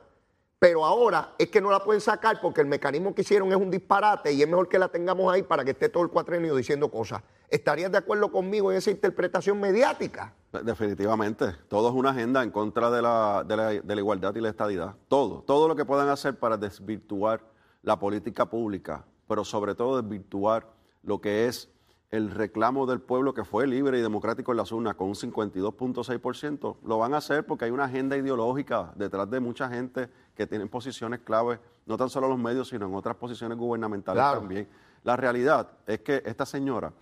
Pero 0.59 0.85
ahora 0.85 1.35
es 1.39 1.49
que 1.51 1.61
no 1.61 1.71
la 1.71 1.85
pueden 1.85 2.01
sacar 2.01 2.41
porque 2.41 2.61
el 2.61 2.67
mecanismo 2.67 3.15
que 3.15 3.23
hicieron 3.23 3.51
es 3.51 3.57
un 3.57 3.71
disparate 3.71 4.33
y 4.33 4.43
es 4.43 4.49
mejor 4.49 4.69
que 4.69 4.79
la 4.79 4.89
tengamos 4.89 5.33
ahí 5.33 5.43
para 5.43 5.65
que 5.65 5.71
esté 5.71 5.89
todo 5.89 6.03
el 6.03 6.09
cuatrenio 6.11 6.55
diciendo 6.57 6.91
cosas. 6.91 7.23
¿Estarías 7.49 7.91
de 7.91 7.99
acuerdo 7.99 8.31
conmigo 8.31 8.71
en 8.71 8.79
esa 8.79 8.91
interpretación 8.91 9.59
mediática? 9.59 10.35
Definitivamente. 10.65 11.53
Todo 11.69 11.89
es 11.89 11.95
una 11.95 12.11
agenda 12.11 12.43
en 12.43 12.51
contra 12.51 12.91
de 12.91 13.03
la, 13.03 13.45
de 13.47 13.57
la- 13.57 13.69
de 13.71 13.95
la 13.95 14.01
igualdad 14.01 14.35
y 14.35 14.41
la 14.41 14.49
estadidad. 14.51 14.95
Todo. 15.09 15.43
Todo 15.43 15.67
lo 15.69 15.75
que 15.77 15.85
puedan 15.85 16.09
hacer 16.09 16.39
para 16.39 16.57
desvirtuar 16.57 17.41
la 17.83 17.99
política 17.99 18.47
pública, 18.51 19.05
pero 19.27 19.45
sobre 19.45 19.75
todo 19.75 20.01
desvirtuar 20.03 20.67
lo 21.03 21.21
que 21.21 21.47
es 21.47 21.71
el 22.11 22.31
reclamo 22.31 22.87
del 22.87 23.01
pueblo 23.01 23.35
que 23.35 23.45
fue 23.45 23.67
libre 23.67 23.99
y 23.99 24.03
democrático 24.03 24.51
en 24.53 24.57
las 24.59 24.73
urnas 24.73 24.95
con 24.95 25.09
un 25.09 25.15
52.6%, 25.15 26.77
lo 26.85 26.99
van 26.99 27.15
a 27.15 27.19
hacer 27.19 27.45
porque 27.47 27.67
hay 27.67 27.71
una 27.71 27.85
agenda 27.85 28.17
ideológica 28.17 28.93
detrás 28.97 29.29
de 29.31 29.41
mucha 29.41 29.69
gente 29.69 30.09
que 30.35 30.47
tienen 30.47 30.69
posiciones 30.69 31.21
claves, 31.21 31.61
no 31.87 31.97
tan 31.97 32.09
solo 32.09 32.27
en 32.27 32.31
los 32.33 32.39
medios, 32.41 32.69
sino 32.69 32.87
en 32.87 32.95
otras 32.95 33.17
posiciones 33.17 33.59
gubernamentales 33.59 34.21
Claro. 34.23 34.41
también. 34.41 34.69
La 35.05 35.17
realidad 35.17 35.69
es 35.87 36.01
que 36.01 36.23
esta 36.25 36.47
señora 36.47 36.93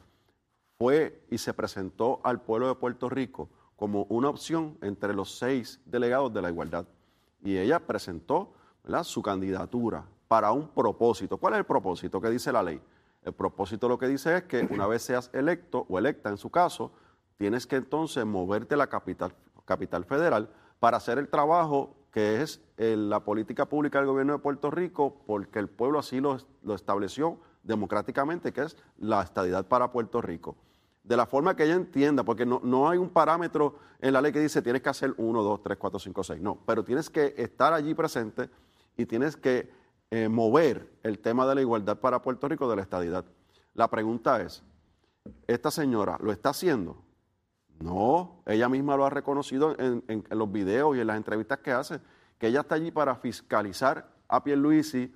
fue 0.79 1.25
y 1.31 1.39
se 1.39 1.55
presentó 1.55 2.21
al 2.23 2.41
pueblo 2.43 2.69
de 2.69 2.75
Puerto 2.75 3.09
Rico 3.09 3.49
como 3.77 4.05
una 4.05 4.29
opción 4.29 4.79
entre 4.81 5.15
los 5.15 5.39
seis 5.39 5.81
delegados 5.85 6.33
de 6.33 6.43
la 6.43 6.51
igualdad. 6.51 6.87
Y 7.43 7.57
ella 7.59 7.79
presentó 7.79 8.53
su 9.03 9.23
candidatura 9.23 10.05
para 10.29 10.53
un 10.53 10.69
propósito. 10.69 11.37
¿Cuál 11.37 11.55
es 11.55 11.59
el 11.59 11.67
propósito 11.67 12.21
que 12.21 12.31
dice 12.31 12.53
la 12.53 12.63
ley? 12.63 12.81
El 13.23 13.33
propósito 13.33 13.89
lo 13.89 13.99
que 13.99 14.07
dice 14.07 14.37
es 14.37 14.45
que 14.45 14.67
una 14.71 14.87
vez 14.87 15.03
seas 15.03 15.31
electo 15.33 15.87
o 15.89 15.99
electa 15.99 16.31
en 16.31 16.37
su 16.37 16.51
caso, 16.51 16.93
tienes 17.37 17.67
que 17.67 17.77
entonces 17.77 18.25
moverte 18.25 18.75
a 18.75 18.79
la 18.79 18.87
capital, 18.87 19.35
capital 19.65 20.05
federal 20.05 20.49
para 20.79 20.97
hacer 20.99 21.19
el 21.19 21.29
trabajo 21.29 21.95
que 22.13 22.41
es 22.41 22.61
eh, 22.79 22.97
la 22.97 23.21
política 23.21 23.67
pública 23.67 23.99
del 23.99 24.07
gobierno 24.07 24.35
de 24.35 24.39
Puerto 24.39 24.71
Rico, 24.71 25.21
porque 25.27 25.59
el 25.59 25.69
pueblo 25.69 25.99
así 25.99 26.21
lo, 26.21 26.39
lo 26.63 26.75
estableció 26.75 27.39
democráticamente, 27.63 28.53
que 28.53 28.63
es 28.63 28.77
la 28.97 29.23
estadidad 29.23 29.67
para 29.67 29.91
Puerto 29.91 30.23
Rico. 30.23 30.57
De 31.07 31.17
la 31.17 31.25
forma 31.25 31.55
que 31.55 31.63
ella 31.65 31.75
entienda, 31.75 32.25
porque 32.25 32.45
no, 32.45 32.61
no 32.65 32.89
hay 32.91 32.99
un 32.99 33.11
parámetro 33.11 33.77
en 34.01 34.13
la 34.13 34.21
ley 34.21 34.33
que 34.33 34.41
dice 34.41 34.61
tienes 34.61 34.83
que 34.83 34.89
hacer 34.89 35.15
uno, 35.19 35.43
dos, 35.43 35.63
tres, 35.63 35.79
cuatro, 35.79 36.01
cinco, 36.01 36.25
seis. 36.25 36.41
No, 36.43 36.59
pero 36.67 36.83
tienes 36.83 37.09
que 37.09 37.33
estar 37.37 37.73
allí 37.73 37.95
presente 37.95 38.51
y 38.97 39.07
tienes 39.07 39.37
que 39.37 39.71
eh, 40.11 40.29
mover 40.29 40.91
el 41.05 41.21
tema 41.21 41.47
de 41.47 41.55
la 41.55 41.61
igualdad 41.61 41.99
para 42.01 42.21
Puerto 42.23 42.49
Rico 42.49 42.69
de 42.69 42.75
la 42.77 42.83
estadidad. 42.83 43.25
La 43.75 43.89
pregunta 43.89 44.43
es, 44.43 44.65
¿esta 45.47 45.71
señora 45.71 46.19
lo 46.21 46.33
está 46.33 46.49
haciendo? 46.51 46.97
No, 47.79 48.43
ella 48.47 48.69
misma 48.69 48.97
lo 48.97 49.05
ha 49.05 49.11
reconocido 49.11 49.77
en, 49.79 50.03
en- 50.09 50.25
en 50.29 50.39
los 50.39 50.51
videos 50.51 50.97
y 50.97 51.01
en 51.01 51.07
las 51.07 51.17
entrevistas 51.19 51.59
que 51.59 51.71
hace, 51.71 52.01
que 52.39 52.49
ella 52.49 52.61
está 52.61 52.75
allí 52.75 52.91
para 52.91 53.15
fiscalizar 53.17 54.09
a 54.29 54.43
Pierluisi, 54.43 55.15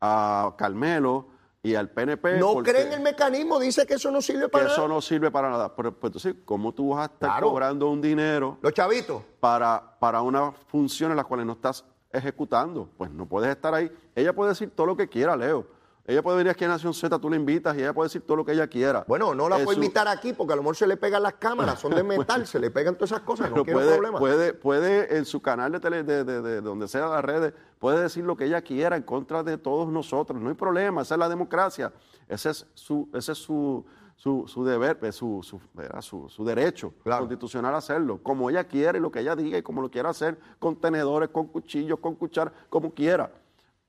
a 0.00 0.54
Carmelo 0.56 1.28
y 1.64 1.74
al 1.76 1.90
PNP. 1.90 2.38
No 2.40 2.56
creen 2.62 2.92
el 2.92 3.00
mecanismo, 3.00 3.60
dice 3.60 3.86
que 3.86 3.94
eso 3.94 4.10
no 4.10 4.20
sirve 4.20 4.42
que 4.42 4.48
para 4.48 4.66
eso 4.66 4.76
nada. 4.82 4.88
no 4.88 5.00
sirve 5.00 5.30
para 5.30 5.48
nada. 5.48 5.74
Pero 5.76 5.92
pues, 5.92 6.08
entonces, 6.10 6.34
¿cómo 6.44 6.72
tú 6.72 6.90
vas 6.90 7.02
a 7.08 7.12
estar 7.12 7.30
Claro. 7.30 7.50
cobrando 7.50 7.88
un 7.88 8.00
dinero 8.00 8.58
Los 8.60 8.72
chavitos. 8.74 9.22
para, 9.38 9.96
para 10.00 10.22
una 10.22 10.50
función 10.52 11.12
en 11.12 11.16
la 11.16 11.24
cual 11.24 11.46
no 11.46 11.52
estás 11.52 11.84
ejecutando? 12.12 12.88
Pues 12.96 13.10
no 13.12 13.26
puedes 13.26 13.48
estar 13.50 13.72
ahí. 13.74 13.90
Ella 14.14 14.32
puede 14.34 14.50
decir 14.50 14.70
todo 14.74 14.86
lo 14.88 14.96
que 14.96 15.08
quiera, 15.08 15.36
Leo. 15.36 15.66
Ella 16.04 16.20
puede 16.20 16.38
venir 16.38 16.50
aquí 16.50 16.64
a 16.64 16.68
Nación 16.68 16.92
Z, 16.92 17.16
tú 17.20 17.30
la 17.30 17.36
invitas 17.36 17.76
y 17.76 17.78
ella 17.78 17.92
puede 17.92 18.06
decir 18.06 18.22
todo 18.22 18.36
lo 18.36 18.44
que 18.44 18.50
ella 18.52 18.66
quiera. 18.66 19.04
Bueno, 19.06 19.36
no 19.36 19.48
la 19.48 19.56
puedo 19.58 19.72
invitar 19.74 20.08
aquí 20.08 20.32
porque 20.32 20.52
a 20.52 20.56
lo 20.56 20.62
mejor 20.62 20.74
se 20.74 20.86
le 20.88 20.96
pegan 20.96 21.22
las 21.22 21.34
cámaras, 21.34 21.78
son 21.78 21.94
de 21.94 22.02
metal, 22.02 22.44
se 22.44 22.58
le 22.58 22.72
pegan 22.72 22.96
todas 22.96 23.12
esas 23.12 23.20
cosas, 23.22 23.50
no 23.50 23.62
quiero 23.64 23.78
puede, 23.78 23.92
problema. 23.92 24.18
puede, 24.18 24.52
puede 24.52 25.16
en 25.16 25.24
su 25.24 25.40
canal 25.40 25.70
de 25.70 25.78
tele, 25.78 26.02
de, 26.02 26.24
de- 26.24 26.42
de 26.42 26.60
donde 26.60 26.88
sea 26.88 27.06
las 27.06 27.24
redes, 27.24 27.54
puede 27.78 28.00
decir 28.02 28.24
lo 28.24 28.36
que 28.36 28.46
ella 28.46 28.62
quiera 28.62 28.96
en 28.96 29.04
contra 29.04 29.44
de 29.44 29.58
todos 29.58 29.88
nosotros. 29.90 30.40
No 30.42 30.48
hay 30.48 30.56
problema, 30.56 31.02
esa 31.02 31.14
es 31.14 31.18
la 31.20 31.28
democracia. 31.28 31.92
Ese 32.28 32.50
es 32.50 32.66
su, 32.74 33.08
ese 33.14 33.30
es 33.30 33.38
su, 33.38 33.84
su, 34.16 34.44
su 34.48 34.64
deber, 34.64 34.98
eh, 35.02 35.12
su, 35.12 35.40
su, 35.44 35.60
su- 36.00 36.28
su 36.28 36.44
derecho 36.44 36.94
Claro. 37.04 37.20
constitucional 37.20 37.76
a 37.76 37.78
hacerlo. 37.78 38.18
Como 38.24 38.50
ella 38.50 38.64
quiere, 38.64 38.98
lo 38.98 39.12
que 39.12 39.20
ella 39.20 39.36
diga 39.36 39.56
y 39.56 39.62
como 39.62 39.80
lo 39.80 39.88
quiera 39.88 40.10
hacer, 40.10 40.36
con 40.58 40.74
tenedores, 40.80 41.28
con 41.28 41.46
cuchillos, 41.46 42.00
con 42.00 42.16
cuchara, 42.16 42.52
como 42.68 42.92
quiera. 42.92 43.30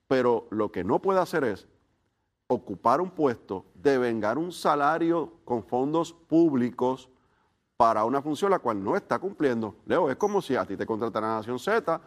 Pero 0.06 0.46
lo 0.50 0.70
que 0.70 0.84
no 0.84 1.00
puede 1.02 1.18
hacer 1.18 1.42
es 1.42 1.66
ocupar 2.54 3.00
un 3.00 3.10
puesto, 3.10 3.64
devengar 3.74 4.38
un 4.38 4.52
salario 4.52 5.32
con 5.44 5.62
fondos 5.62 6.12
públicos 6.12 7.08
para 7.76 8.04
una 8.04 8.22
función 8.22 8.50
la 8.50 8.58
cual 8.58 8.82
no 8.82 8.96
está 8.96 9.18
cumpliendo. 9.18 9.76
Leo, 9.86 10.10
es 10.10 10.16
como 10.16 10.40
si 10.40 10.56
a 10.56 10.64
ti 10.64 10.76
te 10.76 10.86
contrataran 10.86 11.30
a 11.30 11.34
Nación 11.36 11.58
Z 11.58 12.00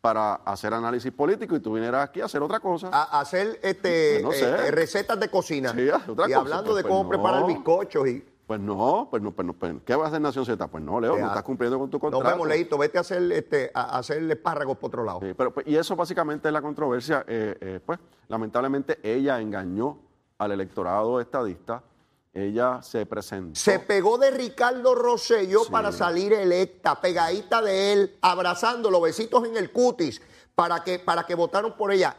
para 0.00 0.34
hacer 0.34 0.74
análisis 0.74 1.10
político 1.10 1.56
y 1.56 1.60
tú 1.60 1.72
vinieras 1.72 2.08
aquí 2.08 2.20
a 2.20 2.26
hacer 2.26 2.42
otra 2.42 2.60
cosa. 2.60 2.90
A, 2.92 3.20
hacer 3.20 3.58
este, 3.62 4.20
No 4.22 4.32
eh, 4.32 4.34
sé. 4.34 4.48
eh, 4.50 4.70
recetas 4.70 5.18
de 5.18 5.30
cocina. 5.30 5.72
Sí, 5.72 5.88
otra 5.88 6.26
y 6.26 6.28
cosa, 6.28 6.38
hablando 6.40 6.72
pues, 6.72 6.76
de 6.76 6.82
pues, 6.82 6.92
cómo 6.92 7.02
no. 7.04 7.08
preparar 7.08 7.46
bizcochos 7.46 8.06
y. 8.08 8.24
Pues 8.46 8.60
no, 8.60 9.08
pues 9.10 9.22
no, 9.22 9.30
pues 9.32 9.46
no, 9.46 9.52
pues, 9.54 9.74
¿qué 9.86 9.94
va 9.96 10.04
a 10.04 10.08
hacer 10.08 10.20
Nación 10.20 10.44
Z? 10.44 10.66
Pues 10.68 10.84
no, 10.84 11.00
Leo, 11.00 11.16
no 11.16 11.26
estás 11.28 11.42
cumpliendo 11.42 11.78
con 11.78 11.88
tu 11.88 11.96
Nos 11.96 12.10
contrato. 12.12 12.34
vemos, 12.36 12.46
Leito, 12.48 12.76
vete 12.76 12.98
a 12.98 13.00
hacer 13.00 13.32
este, 13.32 13.70
a, 13.72 13.96
a 13.96 13.98
hacer 14.00 14.22
espárragos 14.30 14.76
por 14.76 14.88
otro 14.88 15.02
lado. 15.02 15.20
Sí, 15.22 15.32
pero, 15.34 15.52
pues, 15.54 15.66
y 15.66 15.74
eso 15.76 15.96
básicamente 15.96 16.48
es 16.48 16.52
la 16.52 16.60
controversia. 16.60 17.24
eh, 17.26 17.56
eh, 17.60 17.80
pues, 17.84 17.98
lamentablemente 18.28 18.98
ella 19.02 19.40
engañó 19.40 19.98
al 20.36 20.52
electorado 20.52 21.20
estadista. 21.20 21.82
Ella 22.34 22.82
se 22.82 23.06
presentó. 23.06 23.58
Se 23.58 23.78
pegó 23.78 24.18
de 24.18 24.30
Ricardo 24.32 24.94
Rosselló 24.94 25.60
Sí. 25.64 25.70
para 25.72 25.92
salir 25.92 26.32
electa, 26.32 27.00
pegadita 27.00 27.62
de 27.62 27.92
él, 27.92 28.16
abrazándolo, 28.20 29.00
besitos 29.00 29.44
en 29.46 29.56
el 29.56 29.70
cutis, 29.70 30.20
para 30.54 30.82
que, 30.84 30.98
para 30.98 31.22
que 31.24 31.34
votaron 31.36 31.76
por 31.76 31.92
ella. 31.92 32.16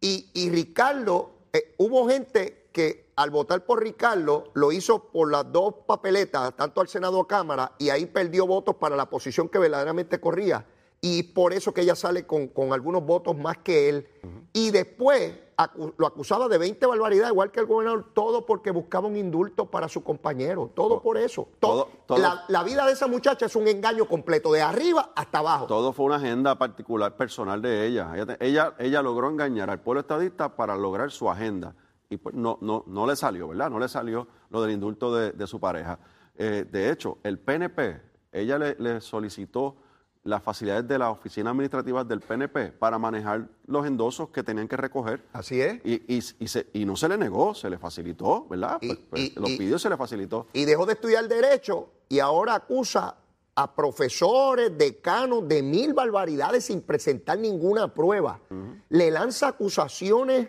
Y, 0.00 0.30
y 0.32 0.48
Ricardo, 0.50 1.30
eh, 1.52 1.74
hubo 1.76 2.08
gente 2.08 2.59
que 2.72 3.10
al 3.16 3.30
votar 3.30 3.64
por 3.64 3.82
Ricardo 3.82 4.44
lo 4.54 4.72
hizo 4.72 5.04
por 5.10 5.30
las 5.30 5.50
dos 5.52 5.74
papeletas, 5.86 6.54
tanto 6.56 6.80
al 6.80 6.88
Senado 6.88 7.12
como 7.12 7.24
a 7.24 7.28
Cámara, 7.28 7.72
y 7.78 7.90
ahí 7.90 8.06
perdió 8.06 8.46
votos 8.46 8.76
para 8.76 8.96
la 8.96 9.06
posición 9.10 9.48
que 9.48 9.58
verdaderamente 9.58 10.20
corría. 10.20 10.64
y 11.02 11.22
por 11.22 11.54
eso 11.54 11.72
que 11.72 11.80
ella 11.80 11.94
sale 11.96 12.26
con, 12.26 12.48
con 12.48 12.74
algunos 12.74 13.02
votos 13.06 13.34
más 13.34 13.56
que 13.56 13.88
él. 13.88 14.06
Y 14.52 14.70
después 14.70 15.32
acu- 15.56 15.94
lo 15.96 16.06
acusaba 16.06 16.46
de 16.46 16.58
20 16.58 16.84
barbaridades, 16.84 17.32
igual 17.32 17.50
que 17.50 17.60
el 17.60 17.64
gobernador, 17.64 18.04
todo 18.12 18.44
porque 18.44 18.70
buscaba 18.70 19.08
un 19.08 19.16
indulto 19.16 19.64
para 19.64 19.88
su 19.88 20.04
compañero, 20.04 20.70
todo 20.74 21.00
por 21.00 21.16
eso. 21.16 21.48
todo- 21.58 21.88
La, 22.20 22.44
la 22.48 22.62
vida 22.64 22.84
de 22.84 22.92
esa 22.92 23.06
muchacha 23.06 23.46
es 23.46 23.56
un 23.56 23.66
engaño 23.66 24.06
completo, 24.08 24.52
de 24.52 24.60
arriba 24.60 25.10
hasta 25.16 25.38
abajo. 25.38 25.66
Todo 25.66 25.94
fue 25.94 26.04
una 26.04 26.16
agenda 26.16 26.58
particular 26.58 27.16
personal 27.16 27.62
de 27.62 27.86
ella. 27.86 28.12
Ella, 28.38 28.74
ella 28.78 29.00
logró 29.00 29.30
engañar 29.30 29.70
al 29.70 29.80
pueblo 29.80 30.02
estadista 30.02 30.54
para 30.54 30.76
lograr 30.76 31.10
su 31.10 31.30
agenda. 31.30 31.74
Y 32.12 32.16
pues 32.16 32.34
no, 32.34 32.58
no, 32.60 32.82
no 32.88 33.06
le 33.06 33.14
salió, 33.14 33.46
¿verdad? 33.48 33.70
No 33.70 33.78
le 33.78 33.88
salió 33.88 34.26
lo 34.50 34.60
del 34.60 34.72
indulto 34.72 35.14
de, 35.14 35.30
de 35.30 35.46
su 35.46 35.60
pareja. 35.60 35.96
Eh, 36.36 36.66
de 36.68 36.90
hecho, 36.90 37.18
el 37.22 37.38
PNP, 37.38 38.00
ella 38.32 38.58
le, 38.58 38.74
le 38.80 39.00
solicitó 39.00 39.76
las 40.24 40.42
facilidades 40.42 40.88
de 40.88 40.98
las 40.98 41.10
oficinas 41.12 41.52
administrativas 41.52 42.06
del 42.08 42.18
PNP 42.20 42.72
para 42.72 42.98
manejar 42.98 43.48
los 43.66 43.86
endosos 43.86 44.30
que 44.30 44.42
tenían 44.42 44.66
que 44.66 44.76
recoger. 44.76 45.24
Así 45.32 45.60
es. 45.60 45.80
Y, 45.84 46.02
y, 46.12 46.20
y 46.40 46.48
se- 46.48 46.66
y 46.72 46.84
no 46.84 46.96
se 46.96 47.08
le 47.08 47.16
negó, 47.16 47.54
se 47.54 47.70
le 47.70 47.78
facilitó, 47.78 48.44
¿verdad? 48.48 48.78
Y- 48.80 48.88
Pues, 48.88 48.98
pues, 49.08 49.36
los 49.36 49.48
y- 49.50 49.56
pidió 49.58 49.76
y 49.76 49.78
se 49.78 49.88
le 49.88 49.96
facilitó. 49.96 50.48
y 50.52 50.64
dejó 50.64 50.86
de 50.86 50.94
estudiar 50.94 51.28
derecho 51.28 51.90
y 52.08 52.18
ahora 52.18 52.56
acusa 52.56 53.16
a 53.54 53.74
profesores, 53.76 54.76
decanos 54.76 55.46
de 55.46 55.62
mil 55.62 55.94
barbaridades 55.94 56.64
sin 56.64 56.80
presentar 56.82 57.38
ninguna 57.38 57.94
prueba. 57.94 58.40
Le 58.88 59.10
lanza 59.12 59.48
acusaciones 59.48 60.48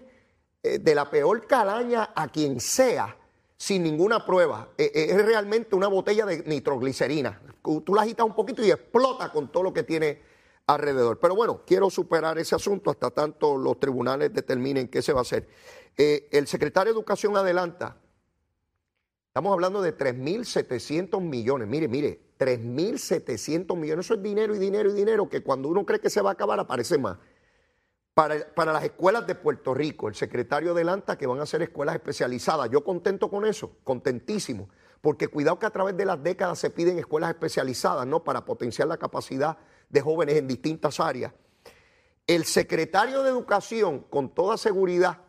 de 0.64 0.96
la 0.96 1.10
peor 1.10 1.48
calaña 1.48 2.12
a 2.16 2.28
quien 2.28 2.60
sea 2.60 3.18
sin 3.62 3.84
ninguna 3.84 4.26
prueba. 4.26 4.70
Eh, 4.76 4.92
eh, 4.94 5.08
es 5.12 5.26
realmente 5.26 5.76
una 5.76 5.88
botella 5.88 6.26
de 6.26 6.44
nitroglicerina. 6.48 7.40
Tú 7.62 7.94
la 7.94 8.02
agitas 8.02 8.26
un 8.26 8.34
poquito 8.34 8.66
y 8.66 8.72
explota 8.72 9.32
con 9.32 9.52
todo 9.52 9.62
lo 9.62 9.72
que 9.72 9.84
tiene 9.84 10.20
alrededor. 10.66 11.20
Pero 11.20 11.36
bueno, 11.36 11.62
quiero 11.64 11.92
superar 11.92 12.40
ese 12.40 12.56
asunto 12.56 12.90
hasta 12.90 13.12
tanto 13.12 13.56
los 13.58 13.80
tribunales 13.80 14.34
determinen 14.34 14.88
qué 14.88 15.04
se 15.04 15.14
va 15.14 15.20
a 15.20 15.22
hacer. 15.22 15.48
Eh, 15.96 16.28
el 16.32 16.48
secretario 16.48 16.92
de 16.92 16.98
Educación 16.98 17.38
adelanta 17.38 17.98
Estamos 19.32 19.54
hablando 19.54 19.82
de 19.82 19.98
3.700 19.98 21.22
millones. 21.22 21.66
Mire, 21.66 21.88
mire, 21.88 22.20
3.700 22.38 23.78
millones. 23.78 24.06
Eso 24.06 24.16
es 24.16 24.22
dinero 24.22 24.54
y 24.54 24.60
dinero 24.60 24.90
y 24.90 24.94
dinero 24.94 25.30
que 25.30 25.42
cuando 25.42 25.70
uno 25.70 25.86
cree 25.86 26.02
que 26.02 26.10
se 26.10 26.20
va 26.20 26.32
a 26.32 26.34
acabar 26.34 26.60
aparece 26.60 26.98
más. 26.98 27.18
Para, 28.14 28.74
las 28.74 28.84
escuelas 28.84 29.26
de 29.26 29.36
Puerto 29.36 29.74
Rico, 29.74 30.10
el 30.10 30.16
secretario 30.16 30.72
adelanta 30.72 31.18
que 31.18 31.28
van 31.28 31.40
a 31.40 31.46
ser 31.46 31.62
escuelas 31.62 31.96
especializadas. 31.96 32.70
Yo 32.70 32.84
contento 32.84 33.30
con 33.30 33.46
eso, 33.46 33.78
contentísimo. 33.84 34.70
Porque 35.00 35.30
cuidado 35.30 35.58
que 35.58 35.66
a 35.66 35.72
través 35.72 35.96
de 35.98 36.06
las 36.06 36.22
décadas 36.22 36.60
se 36.60 36.70
piden 36.70 37.00
escuelas 37.00 37.32
especializadas, 37.32 38.06
¿no? 38.06 38.24
Para 38.24 38.46
potenciar 38.46 38.88
la 38.88 38.98
capacidad 38.98 39.58
de 39.90 40.02
jóvenes 40.02 40.36
en 40.36 40.48
distintas 40.48 41.00
áreas. 41.00 41.34
El 42.28 42.46
secretario 42.46 43.24
de 43.24 43.30
Educación, 43.30 44.02
con 44.10 44.30
toda 44.30 44.58
seguridad, 44.58 45.20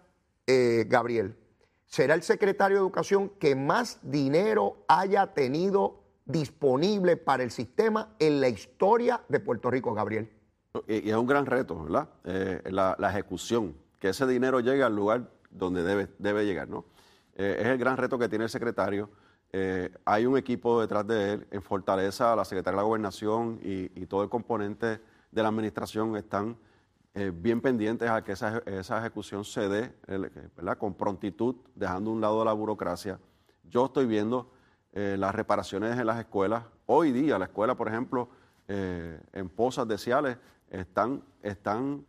eh, 0.47 0.85
Gabriel, 0.89 1.39
será 1.87 2.15
el 2.15 2.23
secretario 2.23 2.77
de 2.77 2.83
Educación 2.83 3.31
que 3.39 3.55
más 3.55 3.99
dinero 4.03 4.85
haya 4.89 5.33
tenido 5.35 6.03
disponible 6.25 7.17
para 7.17 7.43
el 7.45 7.51
sistema 7.51 8.15
en 8.19 8.41
la 8.41 8.49
historia 8.49 9.23
de 9.29 9.41
Puerto 9.41 9.71
Rico, 9.71 9.95
Gabriel. 9.95 10.42
Y, 10.89 11.11
es 11.11 11.17
un 11.17 11.27
gran 11.27 11.45
reto, 11.45 11.85
¿verdad? 11.85 12.09
Eh, 12.25 12.63
la, 12.71 12.97
ejecución, 13.11 13.75
que 14.01 14.09
ese 14.09 14.27
dinero 14.27 14.61
llegue 14.61 14.83
al 14.83 14.97
lugar 14.97 15.29
donde 15.51 15.83
debe, 15.83 16.09
debe 16.19 16.47
llegar, 16.47 16.67
¿no? 16.67 16.87
Eh, 17.35 17.59
es 17.61 17.67
el 17.67 17.77
gran 17.77 17.99
reto 17.99 18.19
que 18.19 18.27
tiene 18.27 18.45
el 18.45 18.51
secretario. 18.51 19.11
Eh, 19.53 19.93
hay 20.07 20.25
un 20.25 20.39
equipo 20.39 20.81
detrás 20.81 21.07
de 21.07 21.35
él 21.35 21.47
en 21.51 21.61
Fortaleza, 21.61 22.35
la 22.35 22.47
secretaria 22.47 22.77
de 22.77 22.83
la 22.83 22.87
Gobernación 22.87 23.61
y, 23.63 24.07
todo 24.07 24.23
el 24.23 24.31
componente 24.31 24.99
de 25.31 25.43
la 25.43 25.49
administración 25.49 26.17
están 26.17 26.57
bien 27.35 27.61
pendientes 27.61 28.09
a 28.09 28.25
que 28.25 28.33
esa, 28.33 28.63
esa 28.65 28.99
ejecución 28.99 29.45
se 29.45 29.69
dé, 29.69 29.95
¿verdad? 30.57 30.79
Con 30.79 30.95
prontitud, 30.95 31.57
dejando 31.75 32.11
un 32.11 32.23
lado 32.23 32.43
la 32.43 32.55
burocracia. 32.55 33.19
Yo 33.65 33.87
estoy 33.87 34.07
viendo 34.07 34.51
las 34.93 35.35
reparaciones 35.35 35.99
en 35.99 36.07
las 36.07 36.19
escuelas. 36.19 36.65
Hoy 36.87 37.13
día, 37.13 37.39
la 37.39 37.45
escuela, 37.45 37.75
por 37.75 37.89
ejemplo, 37.89 38.31
en 38.67 39.51
Pozas 39.51 39.87
de 39.87 39.99
Ciales, 39.99 40.39
están, 40.73 41.23
están 41.43 42.05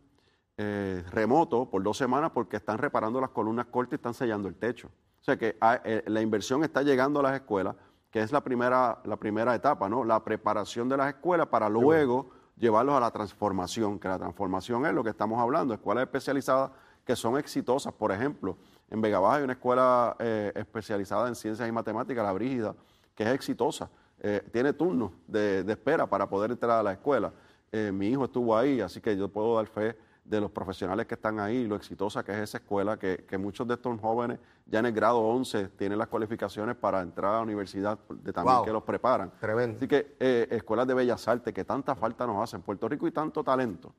eh, 0.56 1.04
remotos 1.10 1.68
por 1.68 1.82
dos 1.82 1.96
semanas 1.96 2.30
porque 2.32 2.56
están 2.56 2.78
reparando 2.78 3.20
las 3.20 3.30
columnas 3.30 3.66
cortas 3.66 3.92
y 3.92 3.96
están 3.96 4.14
sellando 4.14 4.48
el 4.48 4.56
techo. 4.56 4.88
O 5.20 5.24
sea 5.24 5.36
que 5.36 5.56
ah, 5.60 5.80
eh, 5.84 6.02
la 6.06 6.20
inversión 6.20 6.64
está 6.64 6.82
llegando 6.82 7.20
a 7.20 7.22
las 7.22 7.34
escuelas, 7.34 7.76
que 8.10 8.20
es 8.20 8.32
la 8.32 8.42
primera, 8.42 9.00
la 9.04 9.16
primera 9.16 9.54
etapa, 9.54 9.88
¿no? 9.88 10.04
La 10.04 10.22
preparación 10.24 10.88
de 10.88 10.96
las 10.96 11.08
escuelas 11.08 11.48
para 11.48 11.68
luego 11.68 12.30
llevarlos 12.56 12.94
a 12.94 13.00
la 13.00 13.10
transformación, 13.10 13.98
que 13.98 14.08
la 14.08 14.18
transformación 14.18 14.86
es 14.86 14.94
lo 14.94 15.02
que 15.04 15.10
estamos 15.10 15.40
hablando, 15.40 15.74
escuelas 15.74 16.04
especializadas 16.04 16.70
que 17.04 17.16
son 17.16 17.36
exitosas. 17.36 17.92
Por 17.92 18.12
ejemplo, 18.12 18.56
en 18.88 19.00
Vega 19.00 19.18
Baja 19.18 19.36
hay 19.36 19.44
una 19.44 19.54
escuela 19.54 20.16
eh, 20.18 20.52
especializada 20.54 21.28
en 21.28 21.34
ciencias 21.34 21.68
y 21.68 21.72
matemáticas, 21.72 22.24
la 22.24 22.32
Brígida, 22.32 22.74
que 23.14 23.24
es 23.24 23.30
exitosa. 23.30 23.90
Eh, 24.20 24.42
tiene 24.52 24.72
turnos 24.72 25.10
de, 25.26 25.64
de 25.64 25.72
espera 25.72 26.06
para 26.06 26.28
poder 26.28 26.52
entrar 26.52 26.78
a 26.78 26.82
la 26.82 26.92
escuela. 26.92 27.32
Eh, 27.76 27.90
mi 27.90 28.06
hijo 28.08 28.24
estuvo 28.26 28.56
ahí, 28.56 28.80
así 28.80 29.00
que 29.00 29.16
yo 29.16 29.28
puedo 29.28 29.56
dar 29.56 29.66
fe 29.66 29.96
de 30.24 30.40
los 30.40 30.50
profesionales 30.52 31.06
que 31.06 31.14
están 31.16 31.40
ahí, 31.40 31.66
lo 31.66 31.74
exitosa 31.74 32.22
que 32.24 32.30
es 32.30 32.38
esa 32.38 32.58
escuela, 32.58 32.96
que, 32.96 33.24
que 33.28 33.36
muchos 33.36 33.66
de 33.66 33.74
estos 33.74 34.00
jóvenes 34.00 34.38
ya 34.64 34.78
en 34.78 34.86
el 34.86 34.92
grado 34.92 35.18
11 35.20 35.70
tienen 35.70 35.98
las 35.98 36.06
cualificaciones 36.06 36.76
para 36.76 37.02
entrar 37.02 37.32
a 37.32 37.36
la 37.38 37.42
universidad, 37.42 37.98
de 38.08 38.32
también 38.32 38.56
Wow. 38.58 38.64
que 38.64 38.72
los 38.72 38.84
preparan. 38.84 39.32
Tremendo. 39.40 39.76
Así 39.76 39.88
que 39.88 40.16
eh, 40.20 40.46
escuelas 40.52 40.86
de 40.86 40.94
bellas 40.94 41.26
artes 41.26 41.52
que 41.52 41.64
tanta 41.64 41.96
falta 41.96 42.26
nos 42.28 42.40
hacen. 42.42 42.62
Puerto 42.62 42.88
Rico 42.88 43.08
y 43.08 43.10
tanto 43.10 43.42
talento 43.42 43.92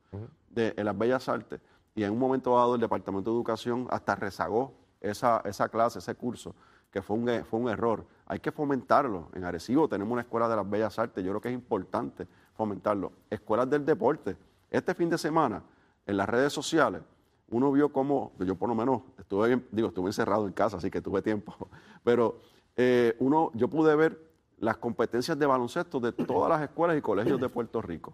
de, 0.49 0.73
en 0.77 0.85
las 0.85 0.97
bellas 0.97 1.27
artes. 1.27 1.59
Y 1.93 2.03
en 2.03 2.11
un 2.11 2.17
momento 2.19 2.55
dado 2.55 2.75
el 2.75 2.81
Departamento 2.81 3.29
de 3.29 3.35
Educación 3.35 3.87
hasta 3.91 4.15
rezagó 4.15 4.73
esa, 5.01 5.41
esa 5.45 5.67
clase, 5.69 5.99
ese 5.99 6.15
curso, 6.15 6.55
que 6.91 7.01
fue 7.01 7.17
un, 7.17 7.43
fue 7.45 7.59
un 7.59 7.69
error. 7.69 8.05
Hay 8.25 8.39
que 8.39 8.51
fomentarlo. 8.53 9.27
En 9.33 9.43
Arecibo 9.43 9.87
tenemos 9.89 10.11
una 10.13 10.21
escuela 10.21 10.47
de 10.47 10.55
las 10.55 10.67
bellas 10.67 10.97
artes. 10.97 11.23
Yo 11.23 11.31
creo 11.31 11.41
que 11.41 11.49
es 11.49 11.53
importante 11.53 12.25
fomentarlo. 12.55 13.11
Escuelas 13.29 13.69
del 13.69 13.85
deporte. 13.85 14.35
Este 14.69 14.93
fin 14.95 15.09
de 15.09 15.17
semana, 15.17 15.63
en 16.05 16.17
las 16.17 16.27
redes 16.27 16.51
sociales, 16.53 17.01
uno 17.49 17.71
vio 17.71 17.91
cómo, 17.91 18.31
yo 18.39 18.55
por 18.55 18.69
lo 18.69 18.75
menos 18.75 19.01
estuve, 19.19 19.47
bien- 19.49 19.67
digo, 19.71 19.89
estuve 19.89 20.07
encerrado 20.09 20.47
en 20.47 20.53
casa, 20.53 20.77
así 20.77 20.89
que 20.89 21.01
tuve 21.01 21.21
tiempo, 21.21 21.55
pero 22.03 22.39
eh, 22.75 23.15
uno, 23.19 23.51
yo 23.53 23.67
pude 23.69 23.95
ver 23.95 24.19
las 24.57 24.77
competencias 24.77 25.37
de 25.37 25.45
baloncesto 25.45 25.99
de 25.99 26.11
todas 26.11 26.49
las 26.49 26.61
escuelas 26.61 26.97
y 26.97 27.01
colegios 27.01 27.39
de 27.39 27.49
Puerto 27.49 27.81
Rico. 27.81 28.13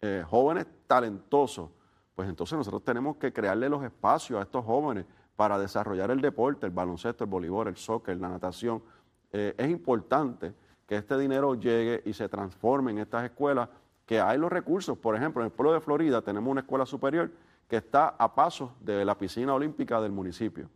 Eh, 0.00 0.24
jóvenes 0.28 0.66
talentosos, 0.86 1.70
pues 2.14 2.28
entonces 2.28 2.56
nosotros 2.56 2.82
tenemos 2.84 3.16
que 3.16 3.32
crearle 3.32 3.68
los 3.68 3.82
espacios 3.84 4.38
a 4.40 4.42
estos 4.42 4.64
jóvenes 4.64 5.04
para 5.36 5.58
desarrollar 5.58 6.10
el 6.10 6.20
deporte, 6.20 6.66
el 6.66 6.72
baloncesto, 6.72 7.24
el 7.24 7.30
voleibol, 7.30 7.68
el 7.68 7.76
soccer, 7.76 8.16
la 8.18 8.28
natación. 8.28 8.82
Eh, 9.32 9.54
es 9.56 9.70
importante 9.70 10.54
que 10.92 10.98
este 10.98 11.16
dinero 11.16 11.54
llegue 11.54 12.02
y 12.04 12.12
se 12.12 12.28
transforme 12.28 12.90
en 12.90 12.98
estas 12.98 13.24
escuelas, 13.24 13.66
que 14.04 14.20
hay 14.20 14.36
los 14.36 14.52
recursos. 14.52 14.98
Por 14.98 15.16
ejemplo, 15.16 15.40
en 15.40 15.46
el 15.46 15.50
pueblo 15.50 15.72
de 15.72 15.80
Florida 15.80 16.20
tenemos 16.20 16.50
una 16.50 16.60
escuela 16.60 16.84
superior 16.84 17.30
que 17.66 17.76
está 17.76 18.08
a 18.08 18.34
pasos 18.34 18.72
de 18.78 19.02
la 19.02 19.16
piscina 19.16 19.54
olímpica 19.54 20.02
del 20.02 20.12
municipio, 20.12 20.68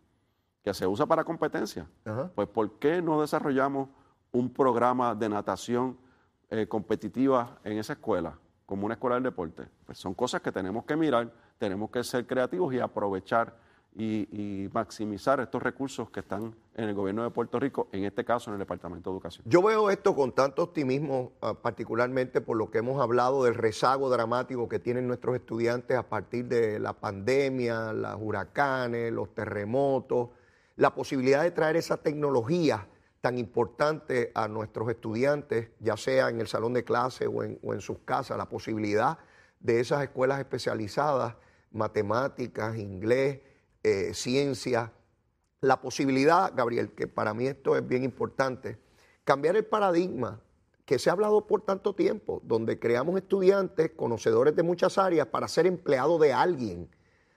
que 0.64 0.72
se 0.72 0.86
usa 0.86 1.04
para 1.04 1.22
competencia. 1.22 1.86
Ajá. 2.06 2.30
Pues 2.34 2.48
¿por 2.48 2.78
qué 2.78 3.02
no 3.02 3.20
desarrollamos 3.20 3.90
un 4.32 4.50
programa 4.50 5.14
de 5.14 5.28
natación 5.28 5.98
eh, 6.48 6.66
competitiva 6.66 7.58
en 7.62 7.76
esa 7.76 7.92
escuela, 7.92 8.38
como 8.64 8.86
una 8.86 8.94
escuela 8.94 9.16
del 9.16 9.24
deporte? 9.24 9.68
Pues 9.84 9.98
son 9.98 10.14
cosas 10.14 10.40
que 10.40 10.50
tenemos 10.50 10.86
que 10.86 10.96
mirar, 10.96 11.30
tenemos 11.58 11.90
que 11.90 12.02
ser 12.02 12.26
creativos 12.26 12.72
y 12.72 12.80
aprovechar 12.80 13.54
y, 13.98 14.68
maximizar 14.72 15.40
estos 15.40 15.62
recursos 15.62 16.10
que 16.10 16.20
están 16.20 16.54
en 16.74 16.88
el 16.88 16.94
gobierno 16.94 17.22
de 17.22 17.30
Puerto 17.30 17.58
Rico, 17.58 17.88
en 17.92 18.04
este 18.04 18.24
caso 18.24 18.50
en 18.50 18.54
el 18.54 18.58
Departamento 18.58 19.10
de 19.10 19.14
Educación. 19.14 19.44
Yo 19.48 19.62
veo 19.62 19.90
esto 19.90 20.14
con 20.14 20.32
tanto 20.32 20.62
optimismo, 20.62 21.32
ah, 21.40 21.54
particularmente 21.54 22.42
por 22.42 22.58
lo 22.58 22.70
que 22.70 22.78
hemos 22.78 23.00
hablado 23.00 23.44
del 23.44 23.54
rezago 23.54 24.10
dramático 24.10 24.68
que 24.68 24.78
tienen 24.78 25.06
nuestros 25.06 25.36
estudiantes 25.36 25.96
a 25.96 26.02
partir 26.02 26.46
de 26.46 26.78
la 26.78 26.92
pandemia, 26.92 27.94
los 27.94 28.18
huracanes, 28.20 29.12
los 29.12 29.34
terremotos, 29.34 30.28
la 30.76 30.94
posibilidad 30.94 31.42
de 31.42 31.50
traer 31.52 31.76
esa 31.76 31.96
tecnología 31.96 32.86
tan 33.22 33.38
importante 33.38 34.30
a 34.34 34.46
nuestros 34.46 34.90
estudiantes, 34.90 35.70
ya 35.80 35.96
sea 35.96 36.28
en 36.28 36.40
el 36.40 36.48
salón 36.48 36.74
de 36.74 36.84
clase 36.84 37.26
o 37.26 37.42
en 37.42 37.80
sus 37.80 37.98
casas, 38.04 38.36
la 38.36 38.48
posibilidad 38.48 39.18
de 39.60 39.80
esas 39.80 40.02
escuelas 40.02 40.38
especializadas, 40.38 41.34
matemáticas, 41.72 42.76
inglés, 42.76 43.40
eh, 43.88 44.14
ciencia, 44.14 44.92
la 45.60 45.80
posibilidad, 45.80 46.52
Gabriel, 46.56 46.90
que 46.90 47.06
para 47.06 47.34
mí 47.34 47.46
esto 47.46 47.76
es 47.76 47.86
bien 47.86 48.02
importante, 48.02 48.80
cambiar 49.22 49.54
el 49.54 49.64
paradigma 49.64 50.40
que 50.84 50.98
se 50.98 51.08
ha 51.08 51.12
hablado 51.12 51.46
por 51.46 51.60
tanto 51.60 51.94
tiempo, 51.94 52.42
donde 52.42 52.80
creamos 52.80 53.16
estudiantes 53.16 53.92
conocedores 53.92 54.56
de 54.56 54.64
muchas 54.64 54.98
áreas 54.98 55.28
para 55.28 55.46
ser 55.46 55.68
empleados 55.68 56.20
de 56.20 56.32
alguien, 56.32 56.90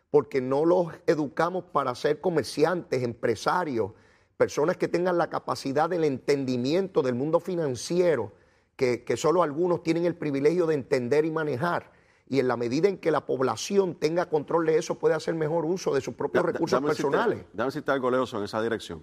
porque 0.09 0.41
no 0.41 0.65
los 0.65 0.88
educamos 1.05 1.65
para 1.65 1.93
ser 1.93 2.19
comerciantes, 2.19 3.03
empresarios, 3.03 3.91
personas 4.35 4.75
que 4.75 4.88
tengan 4.88 5.19
la 5.19 5.29
capacidad 5.29 5.88
del 5.88 6.03
entendimiento 6.03 7.03
del 7.03 7.13
mundo 7.13 7.39
financiero, 7.39 8.33
que, 8.75 9.03
que 9.03 9.17
solo 9.17 9.43
algunos 9.43 9.83
tienen 9.83 10.05
el 10.05 10.15
privilegio 10.15 10.65
de 10.65 10.73
entender 10.73 11.25
y 11.25 11.31
manejar. 11.31 11.91
Y 12.29 12.39
en 12.39 12.47
la 12.47 12.55
medida 12.55 12.87
en 12.87 12.97
que 12.99 13.09
la 13.11 13.25
población 13.25 13.95
tenga 13.95 14.27
control 14.29 14.67
de 14.67 14.77
eso, 14.77 14.95
puede 14.99 15.15
hacer 15.15 15.33
mejor 15.33 15.65
uso 15.65 15.93
de 15.93 15.99
sus 15.99 16.13
propios 16.13 16.43
Da- 16.45 16.51
recursos 16.51 16.79
personales. 16.81 17.43
déjame 17.51 17.65
decirte 17.67 17.91
algo, 17.91 18.11
Leoso, 18.11 18.37
en 18.37 18.43
esa 18.43 18.61
dirección. 18.61 19.01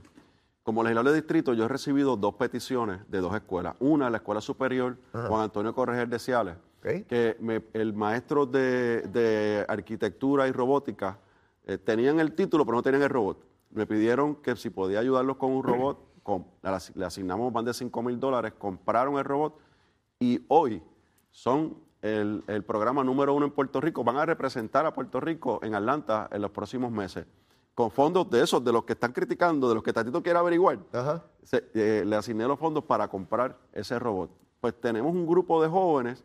Como 0.62 0.82
legislador 0.82 1.10
de 1.10 1.16
distrito, 1.18 1.52
yo 1.52 1.64
he 1.64 1.68
recibido 1.68 2.16
dos 2.16 2.34
peticiones 2.34 3.00
de 3.08 3.18
dos 3.20 3.34
escuelas. 3.34 3.74
Una, 3.80 4.08
la 4.10 4.16
Escuela 4.18 4.40
Superior 4.40 4.96
Juan 5.12 5.42
Antonio 5.42 5.74
Correger 5.74 6.08
de 6.08 6.18
Ciales, 6.20 6.54
que 7.08 7.36
me- 7.40 7.62
el 7.72 7.92
maestro 7.94 8.46
de, 8.46 9.02
de 9.02 9.64
arquitectura 9.68 10.46
y 10.48 10.52
robótica 10.52 11.18
eh, 11.64 11.78
tenían 11.78 12.20
el 12.20 12.32
título, 12.32 12.64
pero 12.64 12.76
no 12.76 12.82
tenían 12.82 13.02
el 13.02 13.10
robot. 13.10 13.38
Me 13.72 13.86
pidieron 13.86 14.36
que 14.36 14.54
si 14.54 14.70
podía 14.70 15.00
ayudarlos 15.00 15.36
con 15.36 15.50
un 15.50 15.64
robot, 15.64 15.98
con- 16.22 16.46
le 16.94 17.04
asignamos 17.04 17.52
más 17.52 17.64
de 17.64 17.74
5 17.74 18.02
mil 18.04 18.20
dólares, 18.20 18.52
compraron 18.56 19.18
el 19.18 19.24
robot 19.24 19.58
y 20.20 20.44
hoy 20.48 20.80
son 21.32 21.76
el, 22.06 22.44
el 22.46 22.62
programa 22.64 23.02
número 23.04 23.34
uno 23.34 23.46
en 23.46 23.52
Puerto 23.52 23.80
Rico. 23.80 24.04
Van 24.04 24.16
a 24.16 24.24
representar 24.26 24.86
a 24.86 24.92
Puerto 24.94 25.20
Rico 25.20 25.60
en 25.62 25.74
Atlanta 25.74 26.28
en 26.30 26.42
los 26.42 26.50
próximos 26.50 26.90
meses. 26.92 27.26
Con 27.74 27.90
fondos 27.90 28.30
de 28.30 28.42
esos, 28.42 28.64
de 28.64 28.72
los 28.72 28.84
que 28.84 28.94
están 28.94 29.12
criticando, 29.12 29.68
de 29.68 29.74
los 29.74 29.82
que 29.82 29.92
Tatito 29.92 30.22
quiere 30.22 30.38
averiguar, 30.38 30.78
Ajá. 30.92 31.22
se- 31.42 31.68
eh, 31.74 32.04
le 32.06 32.16
asigné 32.16 32.46
los 32.46 32.58
fondos 32.58 32.84
para 32.84 33.06
comprar 33.08 33.56
ese 33.72 33.98
robot. 33.98 34.30
Pues 34.60 34.80
tenemos 34.80 35.12
un 35.12 35.26
grupo 35.26 35.60
de 35.62 35.68
jóvenes 35.68 36.24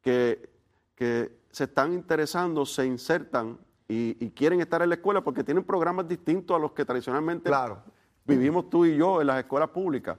que, 0.00 0.50
que 0.96 1.38
se 1.50 1.64
están 1.64 1.92
interesando, 1.92 2.66
se 2.66 2.84
insertan 2.84 3.58
y, 3.86 4.16
y 4.24 4.30
quieren 4.30 4.60
estar 4.60 4.82
en 4.82 4.88
la 4.88 4.96
escuela 4.96 5.22
porque 5.22 5.44
tienen 5.44 5.62
programas 5.62 6.08
distintos 6.08 6.56
a 6.56 6.58
los 6.58 6.72
que 6.72 6.84
tradicionalmente 6.84 7.48
Claro. 7.48 7.78
vivimos 8.24 8.68
tú 8.68 8.84
y 8.84 8.96
yo 8.96 9.20
en 9.20 9.28
las 9.28 9.38
escuelas 9.38 9.68
públicas. 9.70 10.18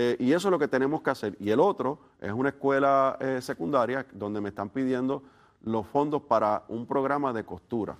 Eh, 0.00 0.16
y 0.20 0.32
eso 0.32 0.46
es 0.46 0.52
lo 0.52 0.60
que 0.60 0.68
tenemos 0.68 1.02
que 1.02 1.10
hacer. 1.10 1.36
Y 1.40 1.50
el 1.50 1.58
otro 1.58 1.98
es 2.20 2.30
una 2.32 2.50
escuela 2.50 3.16
eh, 3.20 3.40
secundaria 3.42 4.06
donde 4.12 4.40
me 4.40 4.50
están 4.50 4.68
pidiendo 4.70 5.24
los 5.62 5.84
fondos 5.88 6.22
para 6.22 6.62
un 6.68 6.86
programa 6.86 7.32
de 7.32 7.44
costura. 7.44 7.98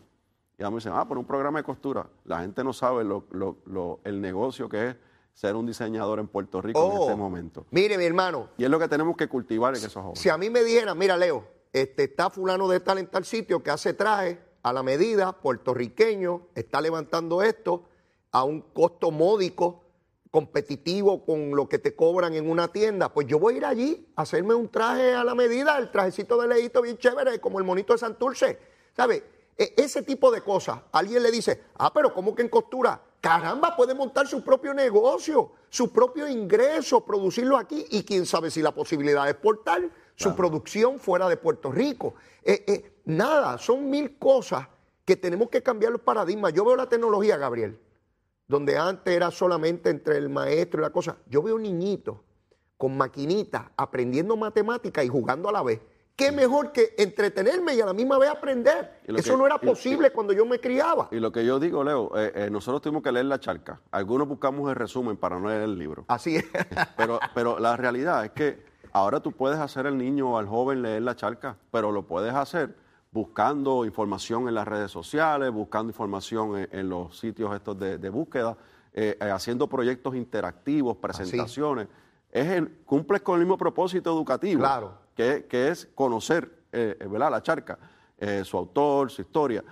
Y 0.57 0.63
a 0.63 0.67
mí 0.69 0.75
me 0.75 0.79
dicen, 0.79 0.93
ah, 0.95 1.09
por 1.09 1.19
un 1.19 1.25
programa 1.25 1.59
de 1.59 1.65
costura. 1.65 2.07
La 2.25 2.39
gente 2.41 2.63
no 2.63 2.73
sabe 2.73 3.03
lo- 3.03 3.25
lo- 3.33 3.57
lo- 3.67 3.99
el 4.05 4.21
negocio 4.21 4.69
que 4.69 4.91
es 4.91 4.97
ser 5.33 5.57
un 5.57 5.67
diseñador 5.67 6.21
en 6.21 6.29
Puerto 6.29 6.63
Rico 6.63 6.79
en 6.85 6.99
Oh, 6.99 7.03
este 7.03 7.17
momento. 7.17 7.67
Mire, 7.73 7.99
mi 7.99 8.05
hermano, 8.05 8.49
Y 8.59 8.63
es 8.65 8.71
lo 8.71 8.79
que 8.79 8.87
tenemos 8.87 9.17
que 9.17 9.27
cultivar 9.29 9.75
en 9.75 9.79
esos 9.85 9.95
jóvenes. 9.95 10.21
si 10.21 10.29
a 10.29 10.39
mí 10.39 10.51
me 10.51 10.63
dijeran, 10.63 10.97
mira, 10.97 11.17
Leo, 11.17 11.45
este, 11.73 12.05
está 12.05 12.31
fulano 12.31 12.69
de 12.69 12.79
tal 12.79 12.99
en 12.99 13.09
tal 13.09 13.25
sitio 13.25 13.61
que 13.61 13.71
hace 13.73 13.93
traje 13.93 14.41
a 14.63 14.73
la 14.73 14.85
medida, 14.85 15.33
puertorriqueño, 15.33 16.43
está 16.55 16.81
levantando 16.81 17.43
esto 17.43 17.85
a 18.31 18.45
un 18.45 18.61
costo 18.61 19.11
módico, 19.11 19.83
competitivo 20.31 21.25
con 21.25 21.51
lo 21.55 21.69
que 21.69 21.79
te 21.79 21.95
cobran 21.95 22.35
en 22.35 22.49
una 22.49 22.69
tienda, 22.69 23.13
pues 23.13 23.27
yo 23.27 23.39
voy 23.39 23.55
a 23.55 23.57
ir 23.57 23.65
allí 23.65 24.07
a 24.17 24.23
hacerme 24.23 24.55
un 24.55 24.69
traje 24.69 25.15
a 25.15 25.25
la 25.25 25.35
medida, 25.35 25.79
el 25.79 25.91
trajecito 25.91 26.41
de 26.41 26.49
leíto 26.49 26.83
bien 26.83 26.99
chévere, 26.99 27.41
como 27.41 27.59
el 27.59 27.65
monito 27.65 27.93
de 27.93 27.99
Santurce, 27.99 28.59
¿sabe? 28.97 29.25
E- 29.57 29.75
ese 29.77 30.03
tipo 30.03 30.31
de 30.31 30.43
cosas. 30.43 30.81
Alguien 30.93 31.23
le 31.23 31.31
dice, 31.31 31.63
ah, 31.79 31.93
pero 31.93 32.13
¿cómo 32.15 32.35
que 32.35 32.43
en 32.43 32.49
costura? 32.49 33.01
Caramba, 33.21 33.75
puede 33.75 33.95
montar 33.95 34.27
su 34.29 34.45
propio 34.45 34.73
negocio, 34.73 35.53
su 35.69 35.93
propio 35.93 36.29
ingreso, 36.29 37.05
producirlo 37.05 37.57
aquí 37.57 37.85
y 37.91 38.05
quién 38.05 38.27
sabe 38.27 38.51
si 38.51 38.63
la 38.63 38.73
posibilidad 38.73 39.25
de 39.25 39.33
exportar 39.33 39.91
su 40.15 40.35
producción 40.37 40.99
fuera 40.99 41.29
de 41.29 41.37
Puerto 41.37 41.73
Rico. 41.73 42.15
Eh, 42.45 42.65
eh, 42.67 42.93
nada, 43.07 43.59
son 43.59 43.91
mil 43.91 44.19
cosas 44.19 44.69
que 45.05 45.17
tenemos 45.17 45.49
que 45.49 45.63
cambiar 45.63 45.91
los 45.91 46.01
paradigmas. 46.03 46.53
Yo 46.53 46.65
veo 46.65 46.77
la 46.77 46.89
tecnología, 46.89 47.37
Gabriel, 47.37 47.79
donde 48.49 48.79
antes 48.79 49.15
era 49.15 49.31
solamente 49.31 49.91
entre 49.91 50.17
el 50.17 50.29
maestro 50.31 50.81
y 50.81 50.83
la 50.83 50.91
cosa. 50.91 51.17
Yo 51.29 51.43
veo 51.43 51.59
niñitos 51.59 52.17
con 52.79 52.97
maquinitas 52.97 53.63
aprendiendo 53.77 54.37
matemáticas 54.37 55.05
y 55.05 55.09
jugando 55.09 55.49
a 55.51 55.53
la 55.53 55.63
vez. 55.63 55.81
¿Qué 56.17 56.33
mejor 56.33 56.73
que 56.73 56.95
entretenerme 56.99 57.77
y 57.77 57.81
a 57.81 57.87
la 57.87 57.93
misma 57.93 58.19
vez 58.19 58.29
aprender? 58.31 59.01
Eso 59.07 59.33
que- 59.35 59.39
no 59.39 59.47
era 59.47 59.61
y- 59.63 59.67
posible 59.67 60.11
cuando 60.11 60.33
yo 60.33 60.45
me 60.47 60.59
criaba. 60.59 61.09
Y 61.13 61.21
lo 61.21 61.31
que 61.31 61.45
yo 61.45 61.61
digo, 61.61 61.85
Leo, 61.85 62.11
eh, 62.17 62.33
eh, 62.35 62.51
nosotros 62.51 62.83
tuvimos 62.83 63.03
que 63.05 63.13
leer 63.13 63.27
la 63.27 63.39
charca. 63.39 63.81
Algunos 63.93 64.27
buscamos 64.27 64.69
el 64.69 64.75
resumen 64.75 65.17
para 65.17 65.39
no 65.39 65.49
leer 65.49 65.63
el 65.63 65.79
libro. 65.79 66.07
Así 66.09 66.37
es. 66.37 66.45
Pero, 66.97 67.21
pero 67.35 67.61
la 67.61 67.77
realidad 67.77 68.25
es 68.25 68.33
que 68.33 68.65
ahora 68.93 69.21
tú 69.21 69.31
puedes 69.31 69.59
hacer 69.61 69.87
al 69.87 69.97
niño 69.97 70.33
o 70.33 70.39
al 70.39 70.47
joven 70.49 70.83
leer 70.83 71.03
la 71.03 71.15
charca, 71.15 71.57
pero 71.71 71.93
lo 71.93 72.05
puedes 72.07 72.35
hacer 72.35 72.75
buscando 73.11 73.85
información 73.85 74.49
en 74.49 74.55
las 74.55 74.69
redes 74.69 74.91
sociales, 74.91 75.51
buscando 75.51 75.91
información 75.91 76.57
en, 76.59 76.69
en 76.73 76.89
los 76.89 77.19
sitios 77.19 77.55
estos 77.55 77.79
de, 77.79 77.99
de 77.99 78.11
búsqueda, 78.11 78.57
eh, 78.93 79.17
eh, 79.21 79.31
haciendo 79.31 79.67
proyectos 79.69 80.15
interactivos, 80.15 80.97
presentaciones. 80.97 81.89
Es 82.31 82.47
el, 82.49 82.69
cumples 82.85 83.23
con 83.23 83.35
el 83.37 83.41
mismo 83.41 83.57
propósito 83.57 84.11
educativo, 84.13 84.61
Claro. 84.61 84.95
que, 85.15 85.47
que 85.49 85.69
es 85.69 85.89
conocer 85.95 86.65
eh, 86.73 86.97
¿verdad? 87.11 87.31
la 87.31 87.43
charca, 87.43 87.79
su 88.43 88.57
autor, 88.59 89.11
su 89.11 89.23
historia, 89.23 89.63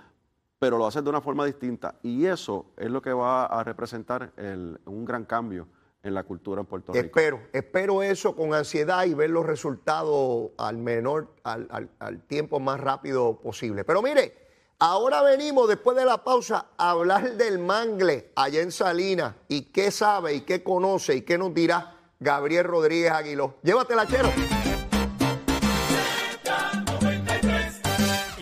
pero 0.57 0.77
lo 0.77 0.87
haces 0.87 1.03
de 1.03 1.09
una 1.09 1.21
forma 1.21 1.45
distinta. 1.45 1.95
Y 2.01 2.25
eso 2.25 2.67
es 2.77 2.89
lo 2.89 3.01
que 3.01 3.11
va 3.13 3.45
a 3.45 3.63
representar 3.63 4.31
el- 4.37 4.79
un 4.85 5.03
gran 5.05 5.25
cambio 5.25 5.67
en 6.03 6.13
la 6.13 6.23
cultura 6.23 6.61
en 6.61 6.67
Puerto 6.67 6.93
Rico. 6.93 7.05
Espero, 7.05 7.41
espero 7.53 8.03
eso 8.03 8.35
con 8.35 8.53
ansiedad 8.53 9.05
y 9.05 9.13
ver 9.13 9.29
los 9.29 9.45
resultados 9.45 10.51
al 10.57 10.77
menor, 10.77 11.33
al, 11.43 11.67
al- 11.69 11.89
al 11.99 12.21
tiempo 12.21 12.59
más 12.59 12.79
rápido 12.79 13.39
posible. 13.39 13.83
Pero 13.83 14.01
mire, 14.01 14.33
ahora 14.79 15.21
venimos 15.21 15.67
después 15.67 15.97
de 15.97 16.05
la 16.05 16.23
pausa 16.23 16.67
a 16.77 16.91
hablar 16.91 17.33
del 17.33 17.59
mangle 17.59 18.31
allá 18.35 18.61
en 18.61 18.71
Salinas 18.71 19.35
y 19.47 19.63
qué 19.71 19.91
sabe 19.91 20.33
y 20.35 20.41
qué 20.41 20.63
conoce 20.63 21.15
y 21.15 21.21
qué 21.23 21.37
nos 21.37 21.53
dirá 21.53 21.95
Gabriel 22.19 22.63
Rodríguez 22.65 23.11
Aguiló. 23.11 23.55
Llévatela, 23.63 24.07
chero. 24.07 24.29